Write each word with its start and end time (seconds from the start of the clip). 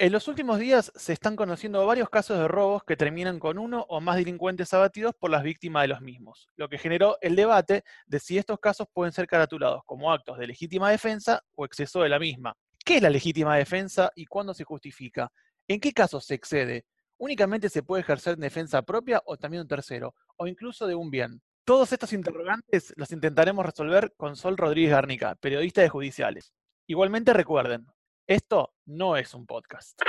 En 0.00 0.12
los 0.12 0.28
últimos 0.28 0.58
días 0.58 0.90
se 0.94 1.12
están 1.12 1.36
conociendo 1.36 1.84
varios 1.84 2.08
casos 2.08 2.38
de 2.38 2.48
robos 2.48 2.84
que 2.84 2.96
terminan 2.96 3.38
con 3.38 3.58
uno 3.58 3.84
o 3.86 4.00
más 4.00 4.16
delincuentes 4.16 4.72
abatidos 4.72 5.14
por 5.14 5.30
las 5.30 5.42
víctimas 5.42 5.82
de 5.82 5.88
los 5.88 6.00
mismos, 6.00 6.48
lo 6.56 6.70
que 6.70 6.78
generó 6.78 7.18
el 7.20 7.36
debate 7.36 7.84
de 8.06 8.18
si 8.18 8.38
estos 8.38 8.58
casos 8.60 8.88
pueden 8.94 9.12
ser 9.12 9.26
caratulados 9.26 9.82
como 9.84 10.10
actos 10.10 10.38
de 10.38 10.46
legítima 10.46 10.90
defensa 10.90 11.42
o 11.54 11.66
exceso 11.66 12.00
de 12.00 12.08
la 12.08 12.18
misma. 12.18 12.56
¿Qué 12.82 12.96
es 12.96 13.02
la 13.02 13.10
legítima 13.10 13.58
defensa 13.58 14.10
y 14.16 14.24
cuándo 14.24 14.54
se 14.54 14.64
justifica? 14.64 15.30
¿En 15.68 15.78
qué 15.78 15.92
casos 15.92 16.24
se 16.24 16.32
excede? 16.32 16.86
¿Únicamente 17.18 17.68
se 17.68 17.82
puede 17.82 18.00
ejercer 18.00 18.36
en 18.36 18.40
defensa 18.40 18.80
propia 18.80 19.20
o 19.26 19.36
también 19.36 19.60
un 19.60 19.68
tercero, 19.68 20.14
o 20.38 20.46
incluso 20.46 20.86
de 20.86 20.94
un 20.94 21.10
bien? 21.10 21.42
Todos 21.66 21.92
estos 21.92 22.14
interrogantes 22.14 22.94
los 22.96 23.12
intentaremos 23.12 23.66
resolver 23.66 24.14
con 24.16 24.34
Sol 24.34 24.56
Rodríguez 24.56 24.92
Garnica, 24.92 25.34
periodista 25.34 25.82
de 25.82 25.90
Judiciales. 25.90 26.54
Igualmente 26.86 27.34
recuerden, 27.34 27.84
esto 28.30 28.72
no 28.86 29.16
es 29.16 29.34
un 29.34 29.44
podcast. 29.44 30.00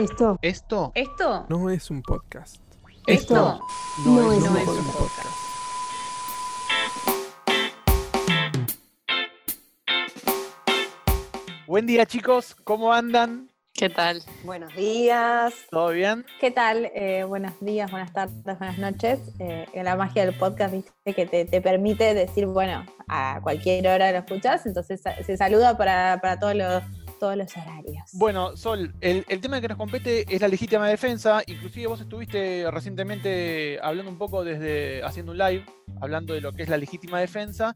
Esto. 0.00 0.38
Esto. 0.42 0.92
Esto. 0.94 1.44
No 1.48 1.68
es 1.70 1.90
un 1.90 2.02
podcast. 2.02 2.62
Esto. 3.04 3.60
No, 4.04 4.32
es, 4.32 4.44
no 4.44 4.50
un 4.50 4.56
es 4.58 4.68
un 4.68 4.84
podcast. 4.84 4.96
podcast. 4.96 5.28
Buen 11.66 11.86
día 11.86 12.06
chicos, 12.06 12.54
¿cómo 12.62 12.92
andan? 12.92 13.50
¿Qué 13.72 13.90
tal? 13.90 14.22
Buenos 14.44 14.72
días. 14.76 15.52
¿Todo 15.68 15.88
bien? 15.90 16.24
¿Qué 16.40 16.52
tal? 16.52 16.92
Eh, 16.94 17.24
buenos 17.24 17.58
días, 17.60 17.90
buenas 17.90 18.12
tardes, 18.12 18.40
buenas 18.44 18.78
noches. 18.78 19.18
Eh, 19.40 19.66
la 19.82 19.96
magia 19.96 20.24
del 20.24 20.38
podcast, 20.38 20.74
viste, 20.74 20.92
que 21.12 21.26
te, 21.26 21.44
te 21.44 21.60
permite 21.60 22.14
decir, 22.14 22.46
bueno, 22.46 22.86
a 23.08 23.40
cualquier 23.42 23.88
hora 23.88 24.12
lo 24.12 24.18
escuchas, 24.18 24.64
entonces 24.64 25.02
se 25.26 25.36
saluda 25.36 25.76
para, 25.76 26.20
para 26.22 26.38
todos, 26.38 26.54
los, 26.54 26.84
todos 27.18 27.36
los 27.36 27.56
horarios. 27.56 28.04
Bueno, 28.12 28.56
Sol, 28.56 28.94
el, 29.00 29.24
el 29.28 29.40
tema 29.40 29.60
que 29.60 29.68
nos 29.68 29.76
compete 29.76 30.24
es 30.32 30.40
la 30.40 30.48
legítima 30.48 30.88
defensa. 30.88 31.42
Inclusive 31.46 31.86
vos 31.88 32.00
estuviste 32.00 32.70
recientemente 32.70 33.78
hablando 33.82 34.10
un 34.10 34.18
poco 34.18 34.44
desde 34.44 35.02
haciendo 35.04 35.32
un 35.32 35.38
live, 35.38 35.64
hablando 36.00 36.34
de 36.34 36.40
lo 36.40 36.52
que 36.52 36.62
es 36.62 36.68
la 36.68 36.76
legítima 36.76 37.20
defensa. 37.20 37.74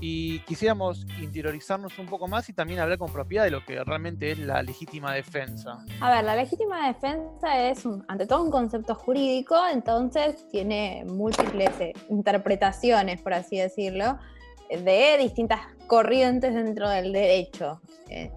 Y 0.00 0.38
quisiéramos 0.40 1.04
interiorizarnos 1.20 1.98
un 1.98 2.06
poco 2.06 2.28
más 2.28 2.48
y 2.48 2.52
también 2.52 2.78
hablar 2.78 2.98
con 2.98 3.12
propiedad 3.12 3.42
de 3.42 3.50
lo 3.50 3.64
que 3.64 3.82
realmente 3.82 4.30
es 4.30 4.38
la 4.38 4.62
legítima 4.62 5.12
defensa. 5.12 5.84
A 6.00 6.10
ver, 6.12 6.22
la 6.24 6.36
legítima 6.36 6.86
defensa 6.86 7.68
es, 7.68 7.84
un- 7.84 8.04
ante 8.06 8.24
todo, 8.24 8.44
un 8.44 8.52
concepto 8.52 8.94
jurídico, 8.94 9.56
entonces 9.72 10.46
tiene 10.52 11.04
múltiples 11.04 11.70
eh, 11.80 11.94
interpretaciones, 12.10 13.20
por 13.22 13.34
así 13.34 13.58
decirlo, 13.58 14.18
de 14.70 15.16
distintas 15.18 15.62
corrientes 15.88 16.54
dentro 16.54 16.88
del 16.90 17.12
derecho. 17.12 17.80
Eh, 18.08 18.30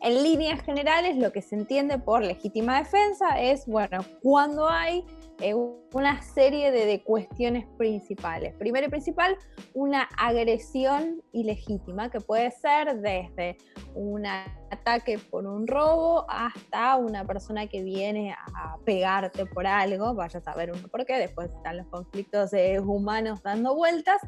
en 0.00 0.22
líneas 0.22 0.62
generales, 0.62 1.16
lo 1.16 1.32
que 1.32 1.42
se 1.42 1.54
entiende 1.54 1.98
por 1.98 2.22
legítima 2.22 2.78
defensa 2.78 3.40
es, 3.40 3.66
bueno, 3.66 4.00
cuando 4.22 4.68
hay 4.68 5.04
eh, 5.40 5.54
una 5.54 6.22
serie 6.22 6.70
de, 6.70 7.02
cuestiones 7.02 7.66
principales. 7.76 8.54
Primero 8.54 8.86
y 8.86 8.90
principal, 8.90 9.36
una 9.74 10.08
agresión 10.18 11.22
ilegítima, 11.32 12.10
que 12.10 12.20
puede 12.20 12.50
ser 12.50 13.00
desde 13.00 13.58
un 13.94 14.24
ataque 14.26 15.18
por 15.18 15.46
un 15.46 15.66
robo 15.66 16.24
hasta 16.28 16.96
una 16.96 17.24
persona 17.24 17.66
que 17.66 17.82
viene 17.82 18.32
a 18.32 18.78
pegarte 18.84 19.44
por 19.44 19.66
algo, 19.66 20.14
vaya 20.14 20.38
a 20.38 20.42
saber 20.42 20.72
uno 20.72 20.88
por 20.88 21.04
qué, 21.04 21.18
después 21.18 21.50
están 21.50 21.78
los 21.78 21.86
conflictos 21.88 22.52
humanos 22.82 23.42
dando 23.42 23.74
vueltas. 23.74 24.20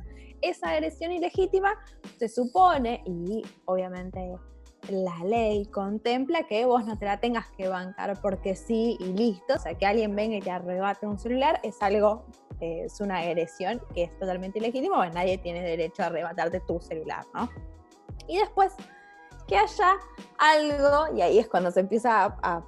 Esa 0.43 0.71
agresión 0.71 1.13
ilegítima 1.13 1.75
se 2.19 2.29
supone, 2.29 3.03
y 3.07 3.43
obviamente 3.65 4.37
la 4.89 5.17
ley 5.25 5.67
contempla 5.67 6.45
que 6.45 6.65
vos 6.65 6.87
no 6.87 6.99
te 6.99 7.05
la 7.05 7.21
tengas 7.21 7.51
que 7.51 7.69
bancar 7.69 8.21
porque 8.21 8.55
sí 8.55 8.97
y 9.01 9.05
listo, 9.05 9.55
o 9.55 9.59
sea, 9.59 9.75
que 9.75 9.87
alguien 9.87 10.15
venga 10.15 10.37
y 10.37 10.41
te 10.41 10.51
arrebate 10.51 11.07
un 11.07 11.19
celular 11.19 11.61
es 11.63 11.81
algo, 11.83 12.25
eh, 12.61 12.85
es 12.87 13.01
una 13.01 13.19
agresión 13.19 13.83
que 13.95 14.05
es 14.05 14.19
totalmente 14.19 14.59
ilegítima, 14.59 14.97
pues 14.97 15.13
nadie 15.13 15.39
tiene 15.39 15.63
derecho 15.63 16.03
a 16.03 16.07
arrebatarte 16.07 16.61
tu 16.61 16.81
celular, 16.81 17.25
¿no? 17.35 17.51
Y 18.27 18.39
después 18.39 18.73
que 19.47 19.57
haya 19.57 19.97
algo, 20.39 21.17
y 21.17 21.23
ahí 21.23 21.39
es 21.39 21.49
cuando 21.49 21.71
se 21.71 21.81
empieza 21.81 22.25
a, 22.25 22.37
a 22.43 22.65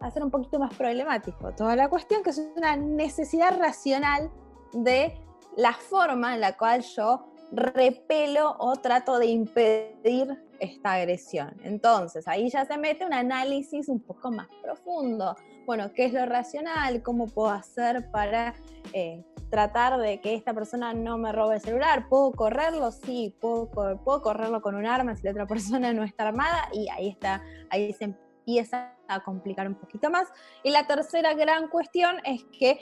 hacer 0.00 0.22
un 0.22 0.30
poquito 0.30 0.58
más 0.58 0.74
problemático 0.74 1.52
toda 1.52 1.76
la 1.76 1.88
cuestión, 1.88 2.22
que 2.22 2.30
es 2.30 2.42
una 2.56 2.76
necesidad 2.76 3.58
racional 3.58 4.30
de 4.72 5.20
la 5.56 5.72
forma 5.72 6.34
en 6.34 6.40
la 6.40 6.56
cual 6.56 6.82
yo 6.82 7.26
repelo 7.52 8.56
o 8.58 8.76
trato 8.76 9.18
de 9.18 9.26
impedir 9.26 10.42
esta 10.62 10.92
agresión. 10.92 11.56
Entonces, 11.64 12.28
ahí 12.28 12.48
ya 12.48 12.64
se 12.64 12.78
mete 12.78 13.04
un 13.04 13.12
análisis 13.12 13.88
un 13.88 14.00
poco 14.00 14.30
más 14.30 14.48
profundo. 14.62 15.36
Bueno, 15.66 15.92
¿qué 15.92 16.04
es 16.04 16.12
lo 16.12 16.24
racional? 16.24 17.02
¿Cómo 17.02 17.26
puedo 17.26 17.50
hacer 17.50 18.10
para 18.12 18.54
eh, 18.92 19.24
tratar 19.50 19.98
de 19.98 20.20
que 20.20 20.34
esta 20.34 20.54
persona 20.54 20.94
no 20.94 21.18
me 21.18 21.32
robe 21.32 21.56
el 21.56 21.60
celular? 21.60 22.08
¿Puedo 22.08 22.30
correrlo? 22.30 22.92
Sí, 22.92 23.34
puedo, 23.40 23.68
puedo 23.70 24.22
correrlo 24.22 24.62
con 24.62 24.76
un 24.76 24.86
arma 24.86 25.16
si 25.16 25.24
la 25.24 25.32
otra 25.32 25.46
persona 25.48 25.92
no 25.92 26.04
está 26.04 26.28
armada 26.28 26.68
y 26.72 26.88
ahí 26.90 27.08
está, 27.08 27.42
ahí 27.68 27.92
se 27.92 28.04
empieza 28.04 28.94
a 29.08 29.20
complicar 29.24 29.66
un 29.66 29.74
poquito 29.74 30.10
más. 30.10 30.28
Y 30.62 30.70
la 30.70 30.86
tercera 30.86 31.34
gran 31.34 31.68
cuestión 31.68 32.16
es 32.24 32.44
que 32.56 32.78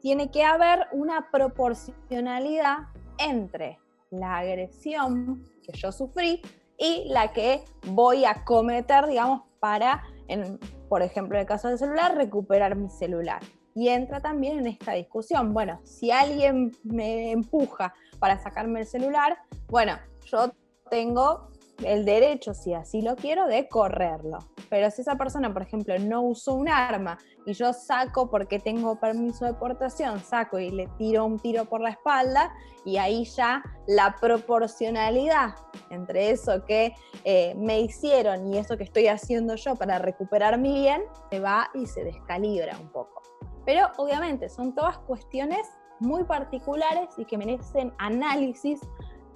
tiene 0.00 0.30
que 0.30 0.44
haber 0.44 0.86
una 0.92 1.30
proporcionalidad 1.30 2.78
entre 3.18 3.78
la 4.10 4.38
agresión 4.38 5.46
que 5.62 5.76
yo 5.76 5.92
sufrí 5.92 6.40
y 6.78 7.08
la 7.08 7.32
que 7.32 7.64
voy 7.86 8.24
a 8.24 8.44
cometer, 8.44 9.06
digamos, 9.06 9.42
para, 9.58 10.04
en, 10.28 10.58
por 10.88 11.02
ejemplo, 11.02 11.36
en 11.36 11.42
el 11.42 11.46
caso 11.46 11.68
del 11.68 11.78
celular, 11.78 12.16
recuperar 12.16 12.76
mi 12.76 12.88
celular. 12.88 13.42
Y 13.74 13.88
entra 13.88 14.20
también 14.20 14.58
en 14.60 14.66
esta 14.68 14.92
discusión, 14.92 15.52
bueno, 15.52 15.80
si 15.84 16.10
alguien 16.10 16.72
me 16.84 17.32
empuja 17.32 17.94
para 18.18 18.38
sacarme 18.38 18.80
el 18.80 18.86
celular, 18.86 19.38
bueno, 19.68 19.98
yo 20.24 20.52
tengo 20.90 21.50
el 21.84 22.04
derecho, 22.04 22.54
si 22.54 22.74
así 22.74 23.02
lo 23.02 23.16
quiero, 23.16 23.46
de 23.46 23.68
correrlo. 23.68 24.38
Pero 24.68 24.90
si 24.90 25.02
esa 25.02 25.16
persona, 25.16 25.52
por 25.52 25.62
ejemplo, 25.62 25.98
no 25.98 26.22
usó 26.22 26.54
un 26.54 26.68
arma 26.68 27.18
y 27.46 27.52
yo 27.52 27.72
saco 27.72 28.28
porque 28.28 28.58
tengo 28.58 28.98
permiso 28.98 29.44
de 29.44 29.54
portación, 29.54 30.20
saco 30.20 30.58
y 30.58 30.70
le 30.70 30.88
tiro 30.98 31.24
un 31.24 31.38
tiro 31.38 31.64
por 31.64 31.80
la 31.80 31.90
espalda, 31.90 32.52
y 32.84 32.96
ahí 32.96 33.24
ya 33.24 33.62
la 33.86 34.16
proporcionalidad 34.20 35.54
entre 35.90 36.30
eso 36.30 36.64
que 36.64 36.94
eh, 37.24 37.54
me 37.56 37.80
hicieron 37.80 38.52
y 38.52 38.58
eso 38.58 38.76
que 38.76 38.84
estoy 38.84 39.08
haciendo 39.08 39.54
yo 39.56 39.76
para 39.76 39.98
recuperar 39.98 40.58
mi 40.58 40.80
bien, 40.80 41.02
se 41.30 41.40
va 41.40 41.68
y 41.74 41.86
se 41.86 42.04
descalibra 42.04 42.76
un 42.78 42.90
poco. 42.90 43.22
Pero 43.64 43.88
obviamente 43.98 44.48
son 44.48 44.74
todas 44.74 44.98
cuestiones 44.98 45.66
muy 46.00 46.24
particulares 46.24 47.08
y 47.16 47.24
que 47.24 47.36
merecen 47.36 47.92
análisis 47.98 48.80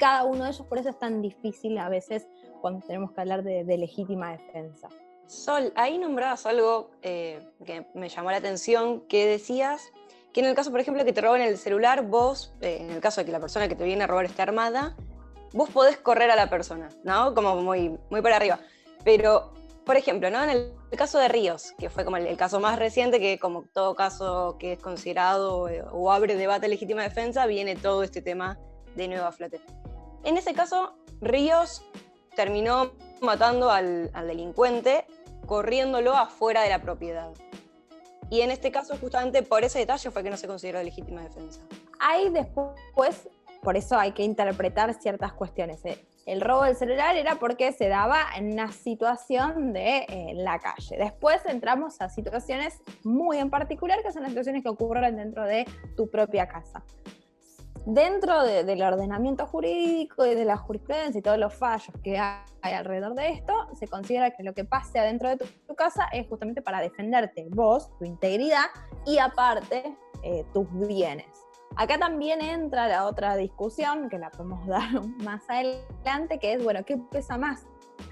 cada 0.03 0.25
uno 0.25 0.43
de 0.43 0.51
ellos, 0.51 0.67
por 0.67 0.79
eso 0.79 0.89
es 0.89 0.99
tan 0.99 1.23
difícil 1.23 1.79
a 1.79 1.89
veces 1.89 2.27
cuando 2.61 2.85
tenemos 2.85 3.13
que 3.13 3.21
hablar 3.21 3.45
de, 3.45 3.63
de 3.63 3.79
legítima 3.79 4.33
defensa. 4.33 4.89
Sol, 5.29 5.73
ahí 5.77 5.97
nombrabas 5.97 6.45
algo 6.45 6.91
eh, 7.03 7.41
que 7.65 7.87
me 7.95 8.09
llamó 8.09 8.33
la 8.33 8.39
atención, 8.39 9.03
que 9.03 9.27
decías 9.27 9.93
que 10.33 10.41
en 10.41 10.47
el 10.47 10.57
caso, 10.57 10.73
por 10.73 10.81
ejemplo, 10.81 11.05
que 11.05 11.13
te 11.13 11.21
roben 11.21 11.43
el 11.43 11.57
celular, 11.57 12.03
vos, 12.03 12.53
eh, 12.63 12.79
en 12.81 12.91
el 12.91 13.01
caso 13.01 13.21
de 13.21 13.27
que 13.27 13.31
la 13.31 13.39
persona 13.39 13.69
que 13.69 13.77
te 13.77 13.85
viene 13.85 14.03
a 14.03 14.09
robar 14.09 14.25
esté 14.25 14.43
armada, 14.43 14.97
vos 15.53 15.71
podés 15.71 15.99
correr 15.99 16.33
a 16.33 16.37
la 16.37 16.51
persona, 16.51 16.89
¿no? 17.05 17.33
Como 17.33 17.55
muy, 17.63 17.97
muy 18.11 18.23
para 18.23 18.35
arriba. 18.35 18.59
Pero, 19.05 19.53
por 19.87 19.97
ejemplo, 19.97 20.31
¿no? 20.31 20.43
En 20.43 20.51
el, 20.51 20.73
caso 20.99 21.21
de 21.21 21.29
Ríos, 21.29 21.75
que 21.79 21.91
fue 21.91 22.05
como 22.05 22.17
el, 22.17 22.27
el 22.27 22.37
caso 22.37 22.59
más 22.59 22.77
reciente, 22.77 23.21
que 23.21 23.39
como 23.39 23.67
todo 23.73 23.95
caso 23.95 24.57
que 24.59 24.73
es 24.73 24.81
considerado 24.81 25.69
eh, 25.69 25.85
o 25.93 26.11
abre 26.11 26.35
debate 26.35 26.63
de 26.63 26.71
legítima 26.71 27.05
defensa, 27.05 27.47
viene 27.47 27.77
todo 27.77 28.03
este 28.03 28.21
tema 28.21 28.59
de 28.97 29.07
nuevo 29.07 29.27
a 29.27 29.33
flote. 29.33 29.61
En 30.25 30.37
ese 30.37 30.55
caso, 30.55 30.95
Ríos 31.21 31.85
terminó 32.37 32.93
matando 33.21 33.71
al, 33.71 34.11
delincuente 34.27 35.05
corriéndolo 35.47 36.17
afuera 36.17 36.63
de 36.63 36.69
la 36.69 36.81
propiedad. 36.81 37.31
Y 38.31 38.41
en 38.41 38.51
este 38.51 38.71
caso, 38.71 38.97
justamente 38.97 39.43
por 39.43 39.65
ese 39.65 39.81
detalle 39.81 40.11
fue 40.11 40.23
que 40.23 40.31
no 40.31 40.37
se 40.37 40.47
consideró 40.47 40.83
legítima 40.83 41.23
defensa. 41.23 41.61
Ahí 41.99 42.31
después, 42.31 43.29
por 43.63 43.77
eso 43.77 43.99
hay 43.99 44.13
que 44.13 44.23
interpretar 44.23 44.95
ciertas 44.95 45.33
cuestiones. 45.33 45.85
¿eh? 45.85 46.07
El 46.25 46.41
robo 46.41 46.63
del 46.63 46.77
celular 46.77 47.17
era 47.17 47.35
porque 47.35 47.73
se 47.73 47.89
daba 47.89 48.25
en 48.37 48.53
una 48.53 48.73
situación 48.73 49.73
de 49.73 50.07
eh, 50.09 50.33
la 50.37 50.61
calle. 50.61 50.97
Después 50.97 51.45
entramos 51.47 52.01
a 52.01 52.09
situaciones 52.09 52.81
muy 53.03 53.39
en 53.39 53.51
particular, 53.51 54.03
que 54.03 54.13
son 54.13 54.23
las 54.23 54.31
situaciones 54.31 54.63
que 54.63 54.69
ocurren 54.69 55.17
dentro 55.17 55.45
de 55.45 55.67
tu 55.97 56.09
propia 56.09 56.47
casa. 56.49 56.83
Dentro 57.85 58.45
de- 58.45 58.63
del 58.65 58.81
ordenamiento 58.83 59.47
jurídico 59.47 60.25
y 60.25 60.35
de 60.35 60.45
la 60.45 60.57
jurisprudencia 60.57 61.19
y 61.19 61.23
todos 61.23 61.39
los 61.39 61.53
fallos 61.53 61.95
que 62.05 62.17
hay 62.17 62.73
alrededor 62.73 63.15
de 63.15 63.31
esto, 63.31 63.53
se 63.75 63.89
considera 63.89 64.31
que 64.31 64.45
lo 64.45 64.55
que 64.55 64.65
pase 64.65 65.01
adentro 65.01 65.29
de 65.29 65.37
tu, 65.37 65.47
tu 65.67 65.75
casa 65.75 66.07
es 66.13 66.29
justamente 66.29 66.63
para 66.63 66.81
defenderte 66.81 67.47
vos, 67.51 67.91
tu 67.99 68.05
integridad 68.05 68.67
y 69.05 69.19
aparte 69.19 69.97
eh, 70.23 70.45
tus 70.53 70.67
bienes. 70.87 71.27
Acá 71.75 71.99
también 71.99 72.41
entra 72.43 72.87
la 72.87 73.07
otra 73.07 73.35
discusión, 73.35 74.09
que 74.09 74.19
la 74.19 74.31
podemos 74.31 74.65
dar 74.69 74.89
más 75.25 75.43
adelante, 75.49 76.39
que 76.39 76.53
es, 76.55 76.63
bueno, 76.63 76.85
¿qué 76.85 76.97
pesa 77.11 77.37
más? 77.37 77.67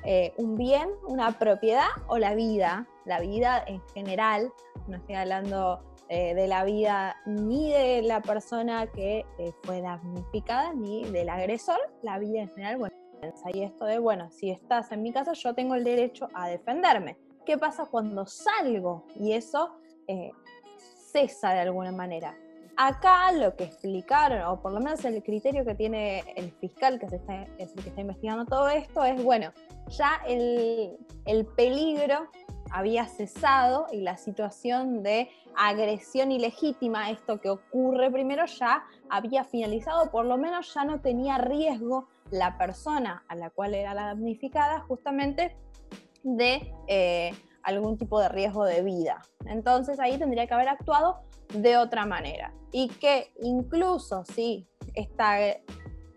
eh, 0.04 0.32
un 0.36 0.56
bien, 0.56 0.88
una 1.06 1.38
propiedad 1.38 1.88
o 2.06 2.16
la 2.18 2.34
vida, 2.34 2.86
la 3.04 3.18
vida 3.20 3.62
en 3.66 3.82
general, 3.92 4.52
no 4.86 4.96
estoy 4.96 5.16
hablando 5.16 5.82
eh, 6.10 6.34
de 6.34 6.46
la 6.48 6.64
vida 6.64 7.16
ni 7.24 7.70
de 7.70 8.02
la 8.02 8.20
persona 8.20 8.86
que 8.88 9.24
eh, 9.38 9.52
fue 9.62 9.80
damnificada 9.80 10.74
ni 10.74 11.04
del 11.04 11.28
agresor, 11.28 11.78
la 12.02 12.18
vida 12.18 12.40
en 12.40 12.48
general, 12.50 12.76
bueno, 12.76 12.96
y 13.54 13.62
esto 13.62 13.84
de, 13.84 13.98
bueno, 13.98 14.30
si 14.30 14.50
estás 14.50 14.92
en 14.92 15.02
mi 15.02 15.12
casa, 15.12 15.32
yo 15.32 15.54
tengo 15.54 15.74
el 15.74 15.84
derecho 15.84 16.28
a 16.34 16.48
defenderme. 16.48 17.16
¿Qué 17.46 17.56
pasa 17.56 17.86
cuando 17.86 18.26
salgo? 18.26 19.06
Y 19.14 19.32
eso 19.32 19.76
cesa 21.12 21.52
de 21.52 21.60
alguna 21.60 21.92
manera. 21.92 22.36
Acá 22.76 23.30
lo 23.32 23.56
que 23.56 23.64
explicaron, 23.64 24.42
o 24.42 24.62
por 24.62 24.72
lo 24.72 24.80
menos 24.80 25.04
el 25.04 25.22
criterio 25.22 25.64
que 25.64 25.74
tiene 25.74 26.24
el 26.36 26.50
fiscal 26.52 26.98
que, 26.98 27.08
se 27.08 27.16
está, 27.16 27.42
es 27.58 27.76
el 27.76 27.82
que 27.82 27.90
está 27.90 28.00
investigando 28.00 28.46
todo 28.46 28.68
esto, 28.68 29.04
es, 29.04 29.22
bueno, 29.22 29.52
ya 29.88 30.20
el, 30.26 30.96
el 31.26 31.46
peligro 31.46 32.28
había 32.70 33.06
cesado 33.06 33.86
y 33.92 34.00
la 34.00 34.16
situación 34.16 35.02
de 35.02 35.28
agresión 35.56 36.32
ilegítima, 36.32 37.10
esto 37.10 37.40
que 37.40 37.50
ocurre 37.50 38.10
primero, 38.10 38.46
ya 38.46 38.84
había 39.08 39.44
finalizado, 39.44 40.10
por 40.10 40.24
lo 40.24 40.38
menos 40.38 40.72
ya 40.74 40.84
no 40.84 41.00
tenía 41.00 41.38
riesgo 41.38 42.08
la 42.30 42.56
persona 42.56 43.24
a 43.28 43.34
la 43.34 43.50
cual 43.50 43.74
era 43.74 43.94
la 43.94 44.06
damnificada 44.06 44.80
justamente 44.80 45.56
de 46.22 46.72
eh, 46.86 47.34
algún 47.62 47.98
tipo 47.98 48.20
de 48.20 48.28
riesgo 48.28 48.64
de 48.64 48.82
vida. 48.82 49.22
Entonces 49.46 49.98
ahí 50.00 50.18
tendría 50.18 50.46
que 50.46 50.54
haber 50.54 50.68
actuado 50.68 51.22
de 51.54 51.76
otra 51.76 52.06
manera. 52.06 52.52
Y 52.72 52.88
que 52.88 53.32
incluso 53.42 54.24
si 54.24 54.68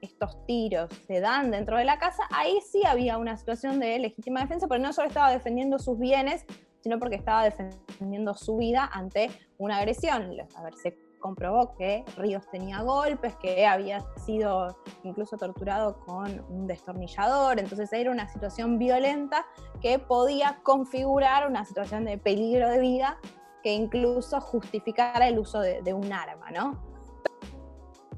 estos 0.03 0.45
tiros 0.45 0.89
se 1.07 1.19
dan 1.19 1.51
dentro 1.51 1.77
de 1.77 1.85
la 1.85 1.97
casa, 1.97 2.23
ahí 2.31 2.59
sí 2.61 2.83
había 2.85 3.17
una 3.17 3.37
situación 3.37 3.79
de 3.79 3.97
legítima 3.99 4.41
defensa, 4.41 4.67
pero 4.67 4.81
no 4.81 4.93
solo 4.93 5.07
estaba 5.07 5.31
defendiendo 5.31 5.79
sus 5.79 5.97
bienes, 5.97 6.45
sino 6.81 6.99
porque 6.99 7.15
estaba 7.15 7.43
defendiendo 7.43 8.33
su 8.33 8.57
vida 8.57 8.89
ante 8.91 9.31
una 9.57 9.77
agresión. 9.77 10.35
A 10.55 10.63
ver, 10.63 10.75
se 10.75 10.97
comprobó 11.23 11.73
que 11.75 12.03
Ríos 12.17 12.45
tenía 12.51 12.81
golpes, 12.81 13.37
que 13.37 13.65
había 13.65 14.01
sido 14.25 14.77
incluso 15.03 15.37
torturado 15.37 15.97
con 16.05 16.45
un 16.49 16.67
destornillador, 16.67 17.59
entonces 17.59 17.91
era 17.93 18.11
una 18.11 18.27
situación 18.27 18.77
violenta 18.77 19.45
que 19.81 19.99
podía 19.99 20.59
configurar 20.63 21.47
una 21.47 21.63
situación 21.63 22.03
de 22.03 22.17
peligro 22.17 22.67
de 22.69 22.79
vida 22.79 23.17
que 23.63 23.73
incluso 23.73 24.41
justificara 24.41 25.29
el 25.29 25.39
uso 25.39 25.61
de, 25.61 25.93
un 25.93 26.11
arma, 26.11 26.51
¿no? 26.51 26.77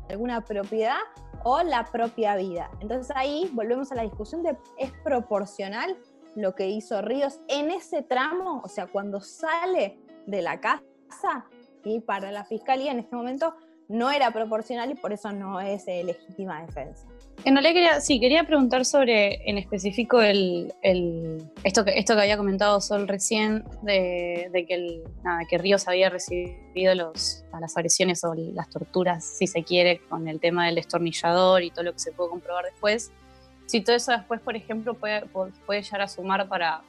Alguna 0.09 0.41
propiedad 0.41 0.97
o 1.47 1.61
la 1.61 1.85
propia 1.85 2.35
vida. 2.35 2.71
Entonces 2.79 3.15
ahí 3.15 3.49
volvemos 3.53 3.91
a 3.91 3.95
la 3.95 4.01
discusión 4.01 4.41
de 4.41 4.57
¿es 4.79 4.91
proporcional 5.03 5.95
lo 6.35 6.55
que 6.55 6.67
hizo 6.67 7.03
Ríos 7.03 7.39
en 7.47 7.69
ese 7.69 8.01
tramo? 8.01 8.61
O 8.63 8.67
sea, 8.67 8.87
cuando 8.87 9.21
sale 9.21 9.99
de 10.25 10.41
la 10.41 10.59
casa 10.59 11.45
y 11.83 11.99
para 11.99 12.31
la 12.31 12.45
fiscalía 12.45 12.91
en 12.91 12.99
este 12.99 13.15
momento 13.15 13.55
no 13.87 14.09
era 14.09 14.31
proporcional 14.31 14.89
y 14.89 14.95
por 14.95 15.13
eso 15.13 15.31
no 15.31 15.61
es 15.61 15.85
legítima 15.85 16.65
defensa. 16.65 17.07
En 17.45 17.53
realidad 17.53 17.73
quería, 17.73 18.01
sí, 18.01 18.19
quería 18.19 18.43
preguntar 18.45 18.85
sobre 18.85 19.47
en 19.47 19.59
específico 19.59 20.19
el, 20.19 20.73
esto, 21.63 21.85
que, 21.85 21.91
esto 21.99 22.15
que 22.15 22.21
había 22.21 22.37
comentado 22.37 22.81
Sol 22.81 23.07
recién, 23.07 23.63
de, 23.83 24.65
que, 24.67 24.73
el, 24.73 25.03
nada, 25.23 25.41
que 25.47 25.59
Ríos 25.59 25.87
había 25.87 26.09
recibido 26.09 26.95
los, 26.95 27.43
las 27.61 27.77
agresiones 27.77 28.23
o 28.23 28.33
las 28.33 28.67
torturas, 28.71 29.23
si 29.23 29.45
se 29.45 29.63
quiere, 29.63 29.99
con 30.09 30.27
el 30.27 30.39
tema 30.39 30.65
del 30.65 30.73
destornillador 30.73 31.61
y 31.61 31.69
todo 31.69 31.83
lo 31.83 31.93
que 31.93 31.99
se 31.99 32.11
pudo 32.13 32.31
comprobar 32.31 32.65
después. 32.65 33.11
Si 33.67 33.81
todo 33.81 33.95
eso 33.95 34.11
después, 34.11 34.41
por 34.41 34.55
ejemplo, 34.55 34.95
puede, 34.95 35.21
puede 35.67 35.83
llegar 35.83 36.01
a 36.01 36.07
sumar 36.07 36.49
para, 36.49 36.81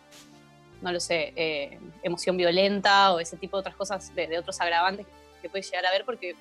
no 0.81 0.91
lo 0.91 1.01
sé, 1.01 1.35
eh, 1.37 1.79
emoción 2.03 2.35
violenta 2.39 3.13
o 3.13 3.21
ese 3.21 3.37
tipo 3.37 3.59
de 3.59 3.61
otras 3.61 3.77
cosas, 3.77 4.15
de, 4.15 4.27
de 4.27 4.39
otros 4.39 4.59
agravantes 4.59 5.07
que 5.43 5.51
puede 5.51 5.65
llegar 5.65 5.85
a 5.85 5.91
ver, 5.91 6.07
porque 6.07 6.35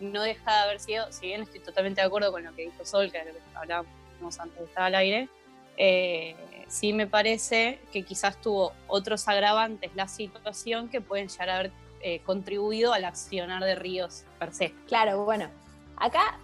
no 0.00 0.22
deja 0.22 0.52
de 0.52 0.58
haber 0.60 0.80
sido, 0.80 1.10
si 1.12 1.26
bien 1.26 1.42
estoy 1.42 1.60
totalmente 1.60 2.00
de 2.00 2.06
acuerdo 2.06 2.32
con 2.32 2.44
lo 2.44 2.54
que 2.54 2.62
dijo 2.62 2.84
Sol, 2.84 3.10
que 3.10 3.22
hablábamos 3.54 4.38
antes 4.38 4.58
de 4.58 4.64
estar 4.64 4.84
al 4.84 4.94
aire, 4.94 5.28
eh, 5.76 6.36
sí 6.68 6.92
me 6.92 7.06
parece 7.06 7.80
que 7.92 8.02
quizás 8.02 8.40
tuvo 8.40 8.72
otros 8.86 9.28
agravantes 9.28 9.90
la 9.94 10.08
situación 10.08 10.88
que 10.88 11.00
pueden 11.00 11.28
llegar 11.28 11.50
a 11.50 11.58
haber 11.58 11.72
eh, 12.02 12.20
contribuido 12.20 12.92
al 12.92 13.04
accionar 13.04 13.62
de 13.62 13.74
Ríos 13.74 14.24
per 14.38 14.54
se. 14.54 14.72
Claro, 14.86 15.24
bueno, 15.24 15.48
acá, 15.96 16.38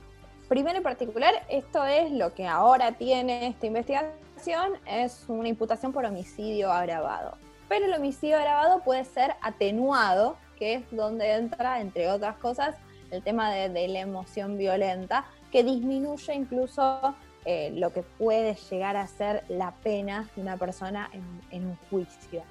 primero 0.48 0.78
en 0.78 0.82
particular, 0.82 1.46
esto 1.48 1.84
es 1.86 2.10
lo 2.10 2.34
que 2.34 2.46
ahora 2.46 2.92
tiene 2.92 3.46
esta 3.46 3.66
investigación, 3.66 4.74
es 4.86 5.24
una 5.28 5.48
imputación 5.48 5.92
por 5.92 6.04
homicidio 6.04 6.70
agravado. 6.70 7.38
Pero 7.68 7.86
el 7.86 7.94
homicidio 7.94 8.36
agravado 8.36 8.82
puede 8.84 9.04
ser 9.04 9.34
atenuado, 9.40 10.36
que 10.58 10.74
es 10.74 10.90
donde 10.90 11.32
entra, 11.32 11.80
entre 11.80 12.10
otras 12.10 12.36
cosas, 12.36 12.76
el 13.10 13.22
tema 13.22 13.50
de, 13.52 13.88
la 13.88 14.00
emoción 14.00 14.58
violenta, 14.58 15.24
que 15.50 15.62
disminuye 15.62 16.34
incluso 16.34 17.14
eh, 17.44 17.70
lo 17.74 17.92
que 17.92 18.02
puede 18.02 18.54
llegar 18.54 18.96
a 18.96 19.06
ser 19.06 19.44
la 19.48 19.72
pena 19.72 20.28
de 20.34 20.42
una 20.42 20.56
persona 20.56 21.10
en, 21.50 21.66
un 21.66 21.76
juicio. 21.90 22.42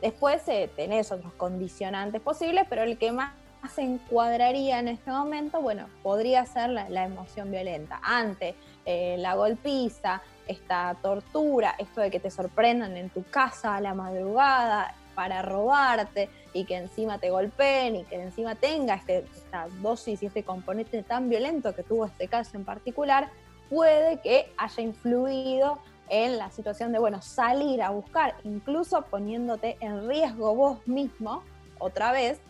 Después 0.00 0.42
eh, 0.48 0.70
tenés 0.76 1.12
otros 1.12 1.32
condicionantes 1.34 2.20
posibles, 2.20 2.66
pero 2.68 2.82
el 2.82 2.98
que 2.98 3.12
más 3.12 3.32
se 3.74 3.82
encuadraría 3.82 4.78
en 4.78 4.88
este 4.88 5.10
momento, 5.10 5.60
bueno, 5.60 5.86
podría 6.02 6.46
ser 6.46 6.70
la, 6.70 7.04
emoción 7.04 7.50
violenta. 7.50 8.00
Ante 8.02 8.54
eh, 8.86 9.16
la 9.18 9.34
golpiza, 9.34 10.22
esta 10.46 10.96
tortura, 11.00 11.74
esto 11.78 12.00
de 12.00 12.10
que 12.10 12.18
te 12.18 12.30
sorprendan 12.30 12.96
en 12.96 13.10
tu 13.10 13.22
casa 13.24 13.76
a 13.76 13.80
la 13.80 13.94
madrugada, 13.94 14.94
para 15.14 15.42
robarte 15.42 16.28
y 16.52 16.64
que 16.64 16.76
encima 16.76 17.18
te 17.18 17.30
golpeen 17.30 17.96
y 17.96 18.04
que 18.04 18.16
encima 18.16 18.54
tenga 18.54 18.94
este, 18.94 19.26
esta 19.36 19.68
dosis 19.80 20.22
y 20.22 20.26
este 20.26 20.42
componente 20.42 21.02
tan 21.02 21.28
violento 21.28 21.74
que 21.74 21.82
tuvo 21.82 22.06
este 22.06 22.28
caso 22.28 22.56
en 22.56 22.64
particular, 22.64 23.28
puede 23.68 24.20
que 24.20 24.52
haya 24.56 24.82
influido 24.82 25.78
en 26.08 26.38
la 26.38 26.50
situación 26.50 26.92
de, 26.92 26.98
bueno, 26.98 27.22
salir 27.22 27.82
a 27.82 27.90
buscar, 27.90 28.34
incluso 28.42 29.02
poniéndote 29.02 29.76
en 29.80 30.08
riesgo 30.08 30.54
vos 30.54 30.86
mismo, 30.86 31.42
otra 31.78 32.10
vez, 32.12 32.40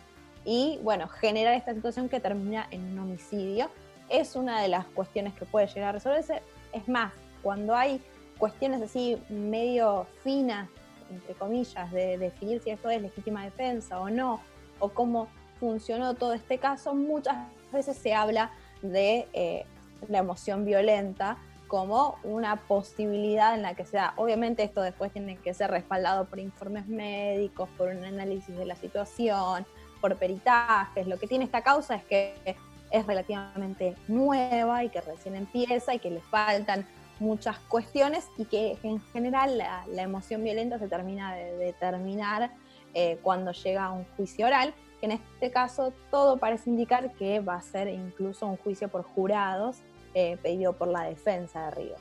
y, 0.44 0.78
bueno, 0.82 1.06
generar 1.08 1.54
esta 1.54 1.74
situación 1.74 2.08
que 2.08 2.20
termina 2.20 2.66
en 2.70 2.92
un 2.92 3.00
homicidio. 3.00 3.70
Es 4.08 4.34
una 4.34 4.62
de 4.62 4.68
las 4.68 4.86
cuestiones 4.86 5.34
que 5.34 5.44
puede 5.44 5.66
llegar 5.66 5.90
a 5.90 5.92
resolverse. 5.92 6.42
Es 6.72 6.88
más, 6.88 7.12
cuando 7.42 7.76
hay 7.76 8.02
cuestiones 8.38 8.80
así 8.80 9.22
medio 9.28 10.06
finas 10.24 10.68
entre 11.10 11.34
comillas, 11.34 11.90
de 11.92 12.18
definir 12.18 12.62
si 12.62 12.70
esto 12.70 12.88
es 12.90 13.02
legítima 13.02 13.44
defensa 13.44 14.00
o 14.00 14.08
no, 14.10 14.40
o 14.79 14.88
cómo 14.88 15.29
funcionó 15.58 16.14
todo 16.14 16.32
este 16.32 16.58
caso, 16.58 16.94
muchas 16.94 17.36
veces 17.72 17.96
se 17.96 18.14
habla 18.14 18.50
de 18.82 19.29
eh, 19.32 19.67
la 20.08 20.19
emoción 20.19 20.64
violenta 20.64 21.36
como 21.69 22.17
una 22.24 22.56
posibilidad 22.56 23.55
en 23.55 23.62
la 23.62 23.74
que 23.74 23.84
se 23.84 23.96
da. 23.98 24.14
Obviamente 24.17 24.64
esto 24.64 24.81
después 24.81 25.12
tiene 25.12 25.36
que 25.36 25.55
ser 25.55 25.70
respaldado 25.70 26.24
por 26.24 26.40
informes 26.40 26.86
médicos, 26.88 27.69
por 27.79 27.88
un 27.88 28.05
análisis 28.05 28.56
de 28.56 28.64
la 28.64 28.74
situación, 28.74 29.64
por 30.00 30.17
peritajes. 30.17 31.06
Lo 31.06 31.19
que 31.19 31.29
tiene 31.29 31.44
esta 31.44 31.62
causa 31.62 31.94
es 31.94 32.05
que 32.05 32.56
es 32.90 33.06
relativamente 33.06 33.94
nueva 34.08 34.82
y 34.82 34.88
que 34.88 35.00
recién 35.00 35.36
empieza 35.36 35.94
y 35.94 36.00
que 36.00 36.10
le 36.10 36.20
faltan 36.22 36.84
muchas 37.20 37.58
cuestiones 37.60 38.27
y 38.36 38.46
que 38.46 38.79
en 38.82 39.00
general 39.12 39.58
la, 39.58 40.03
emoción 40.03 40.43
violenta 40.43 40.79
se 40.79 40.89
termina 40.89 41.34
de 41.34 41.56
determinar 41.56 42.50
eh, 42.94 43.19
cuando 43.22 43.53
llega 43.53 43.84
a 43.84 43.93
un 43.93 44.05
juicio 44.17 44.46
oral, 44.46 44.74
que 44.98 45.06
en 45.06 45.12
este 45.12 45.50
caso 45.50 45.93
todo 46.10 46.39
parece 46.39 46.70
indicar 46.70 47.12
que 47.12 47.41
va 47.41 47.56
a 47.56 47.62
ser 47.62 47.89
incluso 47.89 48.46
un 48.46 48.56
juicio 48.56 48.89
por 48.89 49.03
jurados 49.03 49.77
eh, 50.15 50.39
pedido 50.43 50.72
por 50.72 50.89
la 50.89 51.03
defensa 51.03 51.67
de 51.67 51.70
Ríos. 51.70 52.00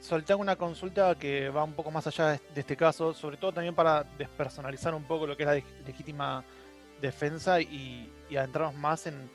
Solté 0.00 0.34
una 0.34 0.54
consulta 0.54 1.16
que 1.16 1.48
va 1.48 1.64
un 1.64 1.72
poco 1.72 1.90
más 1.90 2.06
allá 2.06 2.28
de 2.54 2.60
este 2.60 2.76
caso, 2.76 3.12
sobre 3.12 3.36
todo 3.36 3.52
también 3.52 3.74
para 3.74 4.04
despersonalizar 4.16 4.94
un 4.94 5.02
poco 5.02 5.26
lo 5.26 5.36
que 5.36 5.42
es 5.42 5.48
la 5.48 5.54
legítima 5.84 6.44
defensa 7.00 7.60
y, 7.60 8.12
adentrarnos 8.30 8.74
más 8.74 9.06
en, 9.06 9.28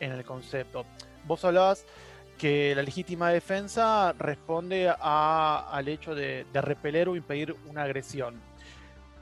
en 0.00 0.12
el 0.12 0.24
concepto. 0.24 0.84
Vos 1.26 1.44
hablabas 1.44 1.84
que 2.40 2.74
la 2.74 2.82
legítima 2.82 3.28
defensa 3.28 4.14
responde 4.18 4.90
al 4.98 5.88
hecho 5.88 6.14
de, 6.14 6.46
repeler 6.54 7.10
o 7.10 7.14
impedir 7.14 7.54
una 7.68 7.82
agresión. 7.82 8.40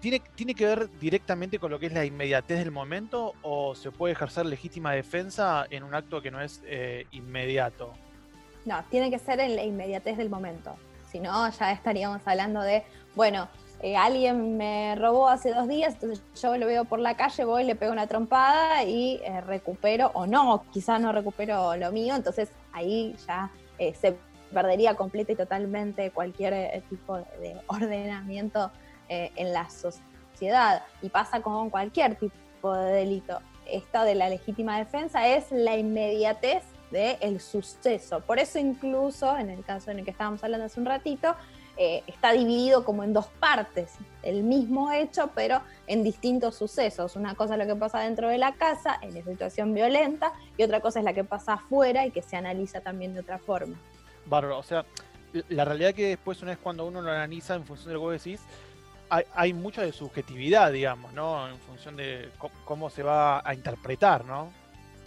¿Tiene, 0.01 0.23
¿Tiene 0.37 0.55
que 0.55 0.65
ver 0.65 0.89
directamente 1.01 1.59
con 1.59 1.73
lo 1.73 1.81
que 1.81 1.87
es 1.87 1.93
la 1.93 2.05
inmediatez 2.05 2.59
del 2.59 2.71
momento 2.71 3.35
o 3.43 3.75
se 3.75 3.91
puede 3.91 4.13
ejercer 4.13 4.47
legítima 4.47 4.93
defensa 4.93 5.67
en 5.69 5.83
un 5.83 5.97
acto 5.97 6.23
que 6.23 6.31
no 6.31 6.41
es 6.41 6.63
eh, 6.67 7.07
inmediato? 7.11 7.93
No, 8.65 8.85
tiene 8.89 9.11
que 9.11 9.19
ser 9.19 9.41
en 9.41 9.57
la 9.57 9.65
inmediatez 9.65 10.17
del 10.17 10.31
momento. 10.31 10.77
Si 11.11 11.19
no, 11.19 11.51
ya 11.51 11.73
estaríamos 11.73 12.23
hablando 12.25 12.61
de, 12.61 12.85
bueno, 13.17 13.49
eh, 13.81 13.97
alguien 13.97 14.57
me 14.57 14.95
robó 14.95 15.29
hace 15.29 15.53
dos 15.53 15.67
días, 15.67 15.95
entonces 15.95 16.23
yo 16.41 16.57
lo 16.57 16.67
veo 16.67 16.85
por 16.85 17.01
la 17.01 17.17
calle, 17.17 17.45
voy, 17.45 17.65
le 17.65 17.75
pego 17.75 17.91
una 17.91 18.07
trompada 18.07 18.85
y 18.85 19.21
eh, 19.25 19.41
recupero, 19.41 20.13
o 20.15 20.25
no, 20.25 20.63
quizás 20.73 21.01
no 21.01 21.11
recupero 21.11 21.75
lo 21.75 21.91
mío, 21.91 22.15
entonces 22.15 22.49
ahí 22.73 23.15
ya 23.27 23.51
eh, 23.79 23.95
se 23.95 24.17
perdería 24.53 24.95
completa 24.95 25.33
y 25.33 25.37
totalmente 25.37 26.11
cualquier 26.11 26.53
eh, 26.55 26.83
tipo 26.89 27.19
de 27.19 27.57
ordenamiento 27.67 28.71
eh, 29.09 29.31
en 29.37 29.53
la 29.53 29.69
sociedad. 29.71 30.83
Y 31.03 31.09
pasa 31.09 31.41
con 31.41 31.71
cualquier 31.71 32.17
tipo 32.17 32.75
de 32.75 32.93
delito. 32.93 33.41
Esta 33.67 34.05
de 34.05 34.15
la 34.15 34.29
legítima 34.29 34.79
defensa 34.79 35.29
es 35.29 35.51
la 35.51 35.77
inmediatez 35.77 36.65
del 36.91 37.39
suceso. 37.41 38.21
Por 38.21 38.39
eso 38.39 38.59
incluso, 38.59 39.37
en 39.37 39.51
el 39.51 39.63
caso 39.63 39.91
en 39.91 39.99
el 39.99 40.05
que 40.05 40.11
estábamos 40.11 40.43
hablando 40.43 40.65
hace 40.65 40.81
un 40.81 40.87
ratito, 40.87 41.35
eh, 41.81 42.03
está 42.09 42.33
dividido 42.33 42.85
como 42.85 43.05
en 43.05 43.13
dos 43.13 43.29
partes, 43.39 43.95
el 44.23 44.43
mismo 44.43 44.93
hecho, 44.93 45.31
pero 45.35 45.63
en 45.87 46.03
distintos 46.03 46.57
sucesos. 46.57 47.15
Una 47.15 47.35
cosa 47.37 47.55
es 47.55 47.61
lo 47.61 47.67
que 47.73 47.79
pasa 47.79 48.01
dentro 48.01 48.29
de 48.29 48.37
la 48.37 48.53
casa, 48.55 48.99
en 49.01 49.15
la 49.15 49.23
situación 49.23 49.73
violenta, 49.73 50.33
y 50.57 50.65
otra 50.65 50.81
cosa 50.81 50.99
es 50.99 51.05
la 51.05 51.15
que 51.15 51.25
pasa 51.25 51.55
afuera 51.55 52.05
y 52.05 52.11
que 52.11 52.21
se 52.21 52.37
analiza 52.37 52.81
también 52.81 53.15
de 53.15 53.21
otra 53.21 53.39
forma. 53.39 53.77
Bárbaro, 54.27 54.59
o 54.59 54.63
sea, 54.63 54.85
la 55.49 55.65
realidad 55.65 55.95
que 55.95 56.09
después 56.09 56.43
una 56.43 56.51
vez 56.51 56.59
cuando 56.61 56.85
uno 56.85 57.01
lo 57.01 57.11
analiza 57.11 57.55
en 57.55 57.65
función 57.65 57.89
de 57.89 57.95
lo 57.95 58.01
que 58.01 58.05
vos 58.05 58.25
decís, 58.25 58.41
hay, 59.09 59.25
hay 59.35 59.53
mucha 59.55 59.83
de 59.83 59.93
subjetividad, 59.93 60.73
digamos, 60.73 61.13
¿no? 61.13 61.49
En 61.49 61.59
función 61.61 61.97
de 61.97 62.29
cómo 62.65 62.91
se 62.91 63.03
va 63.03 63.41
a 63.49 63.55
interpretar, 63.55 64.25
¿no? 64.25 64.51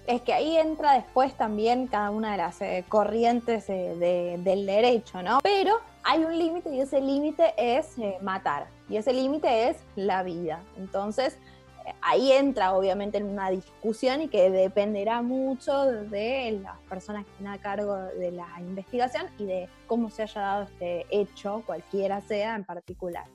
es 0.07 0.21
que 0.21 0.33
ahí 0.33 0.57
entra 0.57 0.93
después 0.93 1.35
también 1.35 1.87
cada 1.87 2.09
una 2.09 2.31
de 2.31 2.37
las 2.37 2.61
eh, 2.61 2.83
corrientes 2.89 3.69
eh, 3.69 4.37
del 4.39 4.65
derecho, 4.65 5.21
¿no? 5.21 5.39
Pero 5.43 5.79
hay 6.03 6.23
un 6.23 6.37
límite 6.37 6.73
y 6.73 6.81
ese 6.81 6.99
límite 6.99 7.53
es 7.57 7.97
eh, 7.97 8.17
matar 8.21 8.67
y 8.89 8.97
ese 8.97 9.13
límite 9.13 9.69
es 9.69 9.77
la 9.95 10.23
vida. 10.23 10.61
Entonces, 10.77 11.37
ahí 12.01 12.31
entra 12.31 12.73
obviamente 12.73 13.17
en 13.17 13.25
una 13.25 13.49
discusión 13.49 14.21
y 14.21 14.27
que 14.27 14.49
dependerá 14.49 15.21
mucho 15.21 15.85
de 15.85 16.59
las 16.63 16.77
personas 16.89 17.25
que 17.25 17.31
estén 17.31 17.47
a 17.47 17.57
cargo 17.59 17.95
de 17.95 18.31
la 18.31 18.47
investigación 18.59 19.27
y 19.37 19.45
de 19.45 19.69
cómo 19.87 20.09
se 20.09 20.23
haya 20.23 20.41
dado 20.41 20.63
este 20.63 21.05
hecho, 21.09 21.63
cualquiera 21.65 22.21
sea 22.21 22.55
en 22.55 22.63
particular. 22.63 23.25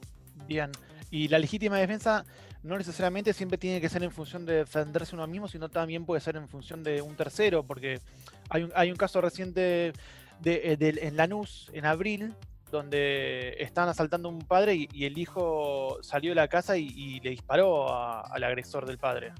Bien, 0.46 0.70
y 1.10 1.28
la 1.28 1.38
legítima 1.38 1.78
defensa 1.78 2.24
no 2.62 2.76
necesariamente 2.76 3.32
siempre 3.32 3.58
tiene 3.58 3.80
que 3.80 3.88
ser 3.88 4.02
en 4.02 4.10
función 4.10 4.44
de 4.44 4.54
defenderse 4.56 5.14
uno 5.14 5.26
mismo, 5.26 5.48
sino 5.48 5.68
también 5.68 6.04
puede 6.04 6.20
ser 6.20 6.36
en 6.36 6.48
función 6.48 6.82
de 6.82 7.00
un 7.00 7.16
tercero, 7.16 7.62
porque 7.62 8.00
hay 8.48 8.64
un, 8.64 8.72
hay 8.74 8.90
un 8.90 8.96
caso 8.96 9.20
reciente 9.20 9.92
de, 10.40 10.72
eh, 10.72 10.98
en 11.02 11.16
Lanús, 11.16 11.70
en 11.72 11.84
abril, 11.84 12.34
donde 12.70 13.56
estaban 13.58 13.88
asaltando 13.90 14.28
a 14.28 14.32
un 14.32 14.40
padre 14.40 14.88
y, 14.92 15.04
el 15.04 15.18
hijo 15.18 15.98
salió 16.02 16.30
de 16.30 16.36
la 16.36 16.48
casa 16.48 16.76
y, 16.76 17.20
le 17.20 17.30
disparó 17.30 17.92
al 17.94 18.44
agresor 18.44 18.86
del 18.86 18.98
padre. 18.98 19.32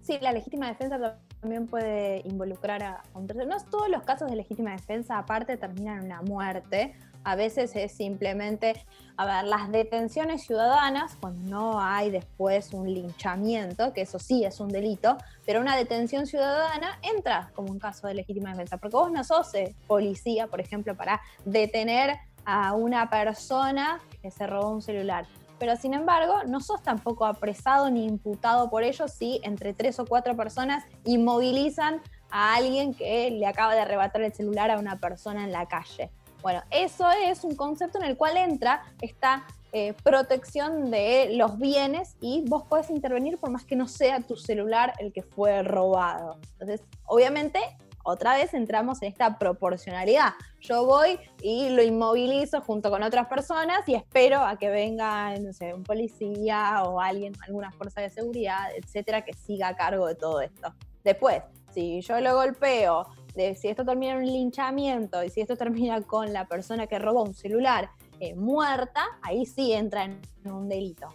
Sí, 0.00 0.18
la 0.20 0.32
legítima 0.32 0.66
defensa 0.66 1.18
también 1.40 1.66
puede 1.66 2.22
involucrar 2.24 2.82
a, 2.82 3.02
un 3.14 3.26
tercero. 3.26 3.48
No 3.48 3.56
todos 3.70 3.88
los 3.88 4.02
casos 4.02 4.30
de 4.30 4.36
legítima 4.36 4.72
defensa 4.72 5.18
aparte 5.18 5.56
terminan 5.56 5.98
en 5.98 6.04
una 6.06 6.22
muerte 6.22 6.94
a 7.24 7.36
veces 7.36 7.74
es 7.76 7.92
simplemente, 7.92 8.84
a 9.16 9.24
ver, 9.24 9.44
las 9.44 9.70
detenciones 9.70 10.42
ciudadanas, 10.44 11.16
cuando 11.20 11.48
no 11.50 11.80
hay 11.80 12.10
después 12.10 12.72
un 12.72 12.92
linchamiento, 12.92 13.92
que 13.92 14.02
eso 14.02 14.18
sí 14.18 14.44
es 14.44 14.60
un 14.60 14.68
delito, 14.68 15.16
pero 15.46 15.60
una 15.60 15.76
detención 15.76 16.26
ciudadana 16.26 16.98
entra 17.02 17.50
como 17.54 17.70
un 17.70 17.78
caso 17.78 18.06
de 18.06 18.14
legítima 18.14 18.50
defensa, 18.50 18.76
porque 18.76 18.96
vos 18.96 19.12
no 19.12 19.22
sos 19.24 19.54
eh, 19.54 19.74
policía, 19.86 20.46
por 20.48 20.60
ejemplo, 20.60 20.96
para 20.96 21.20
detener 21.44 22.18
a 22.44 22.74
una 22.74 23.08
persona 23.10 24.00
que 24.20 24.30
se 24.30 24.46
robó 24.46 24.70
un 24.70 24.82
celular. 24.82 25.26
Pero 25.58 25.76
sin 25.76 25.94
embargo, 25.94 26.42
no 26.46 26.60
sos 26.60 26.82
tampoco 26.82 27.24
apresado 27.24 27.88
ni 27.88 28.04
imputado 28.04 28.68
por 28.68 28.82
ello 28.82 29.06
si 29.06 29.40
entre 29.44 29.72
tres 29.72 29.98
o 30.00 30.06
cuatro 30.06 30.36
personas 30.36 30.84
inmovilizan 31.04 32.00
a 32.30 32.54
alguien 32.54 32.94
que 32.94 33.30
le 33.30 33.46
acaba 33.46 33.74
de 33.74 33.80
arrebatar 33.80 34.22
el 34.22 34.32
celular 34.32 34.70
a 34.70 34.78
una 34.78 34.98
persona 34.98 35.44
en 35.44 35.52
la 35.52 35.66
calle. 35.66 36.10
Bueno, 36.42 36.62
eso 36.70 37.08
es 37.10 37.44
un 37.44 37.54
concepto 37.54 37.98
en 37.98 38.04
el 38.04 38.16
cual 38.16 38.36
entra 38.36 38.82
esta 39.00 39.46
eh, 39.74 39.94
protección 40.02 40.90
de 40.90 41.30
los 41.36 41.58
bienes 41.58 42.16
y 42.20 42.44
vos 42.46 42.64
podés 42.64 42.90
intervenir 42.90 43.38
por 43.38 43.50
más 43.50 43.64
que 43.64 43.76
no 43.76 43.86
sea 43.86 44.20
tu 44.20 44.36
celular 44.36 44.92
el 44.98 45.12
que 45.12 45.22
fue 45.22 45.62
robado. 45.62 46.38
Entonces, 46.54 46.82
obviamente, 47.06 47.60
otra 48.04 48.34
vez 48.34 48.54
entramos 48.54 49.02
en 49.02 49.08
esta 49.08 49.38
proporcionalidad. 49.38 50.32
Yo 50.60 50.84
voy 50.86 51.18
y 51.40 51.70
lo 51.70 51.82
inmovilizo 51.82 52.60
junto 52.60 52.90
con 52.90 53.02
otras 53.02 53.26
personas 53.26 53.88
y 53.88 53.94
espero 53.94 54.40
a 54.40 54.56
que 54.56 54.70
venga, 54.70 55.36
no 55.38 55.52
sé, 55.52 55.74
un 55.74 55.82
policía 55.82 56.82
o 56.84 57.00
alguien, 57.00 57.32
alguna 57.46 57.70
fuerza 57.72 58.00
de 58.00 58.10
seguridad, 58.10 58.68
etcétera, 58.76 59.24
que 59.24 59.34
siga 59.34 59.68
a 59.68 59.76
cargo 59.76 60.06
de 60.06 60.14
todo 60.14 60.40
esto. 60.40 60.74
Después, 61.04 61.42
si 61.72 62.00
yo 62.00 62.20
lo 62.20 62.34
golpeo, 62.34 63.06
de 63.34 63.54
si 63.54 63.68
esto 63.68 63.84
termina 63.84 64.12
en 64.12 64.18
un 64.18 64.26
linchamiento 64.26 65.22
y 65.24 65.30
si 65.30 65.40
esto 65.40 65.56
termina 65.56 66.02
con 66.02 66.32
la 66.32 66.46
persona 66.46 66.86
que 66.86 66.98
robó 66.98 67.22
un 67.22 67.34
celular 67.34 67.90
eh, 68.20 68.34
muerta, 68.34 69.06
ahí 69.22 69.46
sí 69.46 69.72
entra 69.72 70.04
en 70.04 70.20
un 70.44 70.68
delito. 70.68 71.08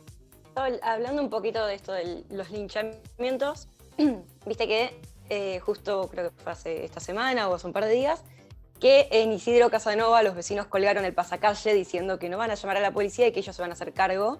Hablando 0.82 1.22
un 1.22 1.30
poquito 1.30 1.66
de 1.66 1.76
esto 1.76 1.94
de 1.94 2.24
los 2.30 2.50
linchamientos, 2.50 3.70
viste 4.46 4.68
que 4.68 5.00
eh, 5.30 5.60
justo 5.60 6.10
creo 6.10 6.30
que 6.30 6.44
fue 6.44 6.52
hace 6.52 6.86
esta 6.86 7.00
semana 7.00 7.50
o 7.50 7.56
hace 7.56 7.68
un 7.68 7.74
par 7.74 7.86
de 7.86 7.92
días, 7.92 8.24
que 8.80 9.08
en 9.12 9.32
Isidro 9.32 9.70
Casanova 9.70 10.22
los 10.24 10.36
vecinos 10.36 10.68
colgaron 10.68 11.04
el 11.06 11.14
pasacalle 11.14 11.74
diciendo 11.74 12.20
que 12.20 12.30
no 12.30 12.38
van 12.38 12.52
a 12.52 12.56
llamar 12.56 12.78
a 12.78 12.82
la 12.82 12.92
policía 12.92 13.28
y 13.28 13.32
que 13.32 13.40
ellos 13.40 13.56
se 13.56 13.62
van 13.62 13.72
a 13.72 13.74
hacer 13.74 13.94
cargo 13.94 14.40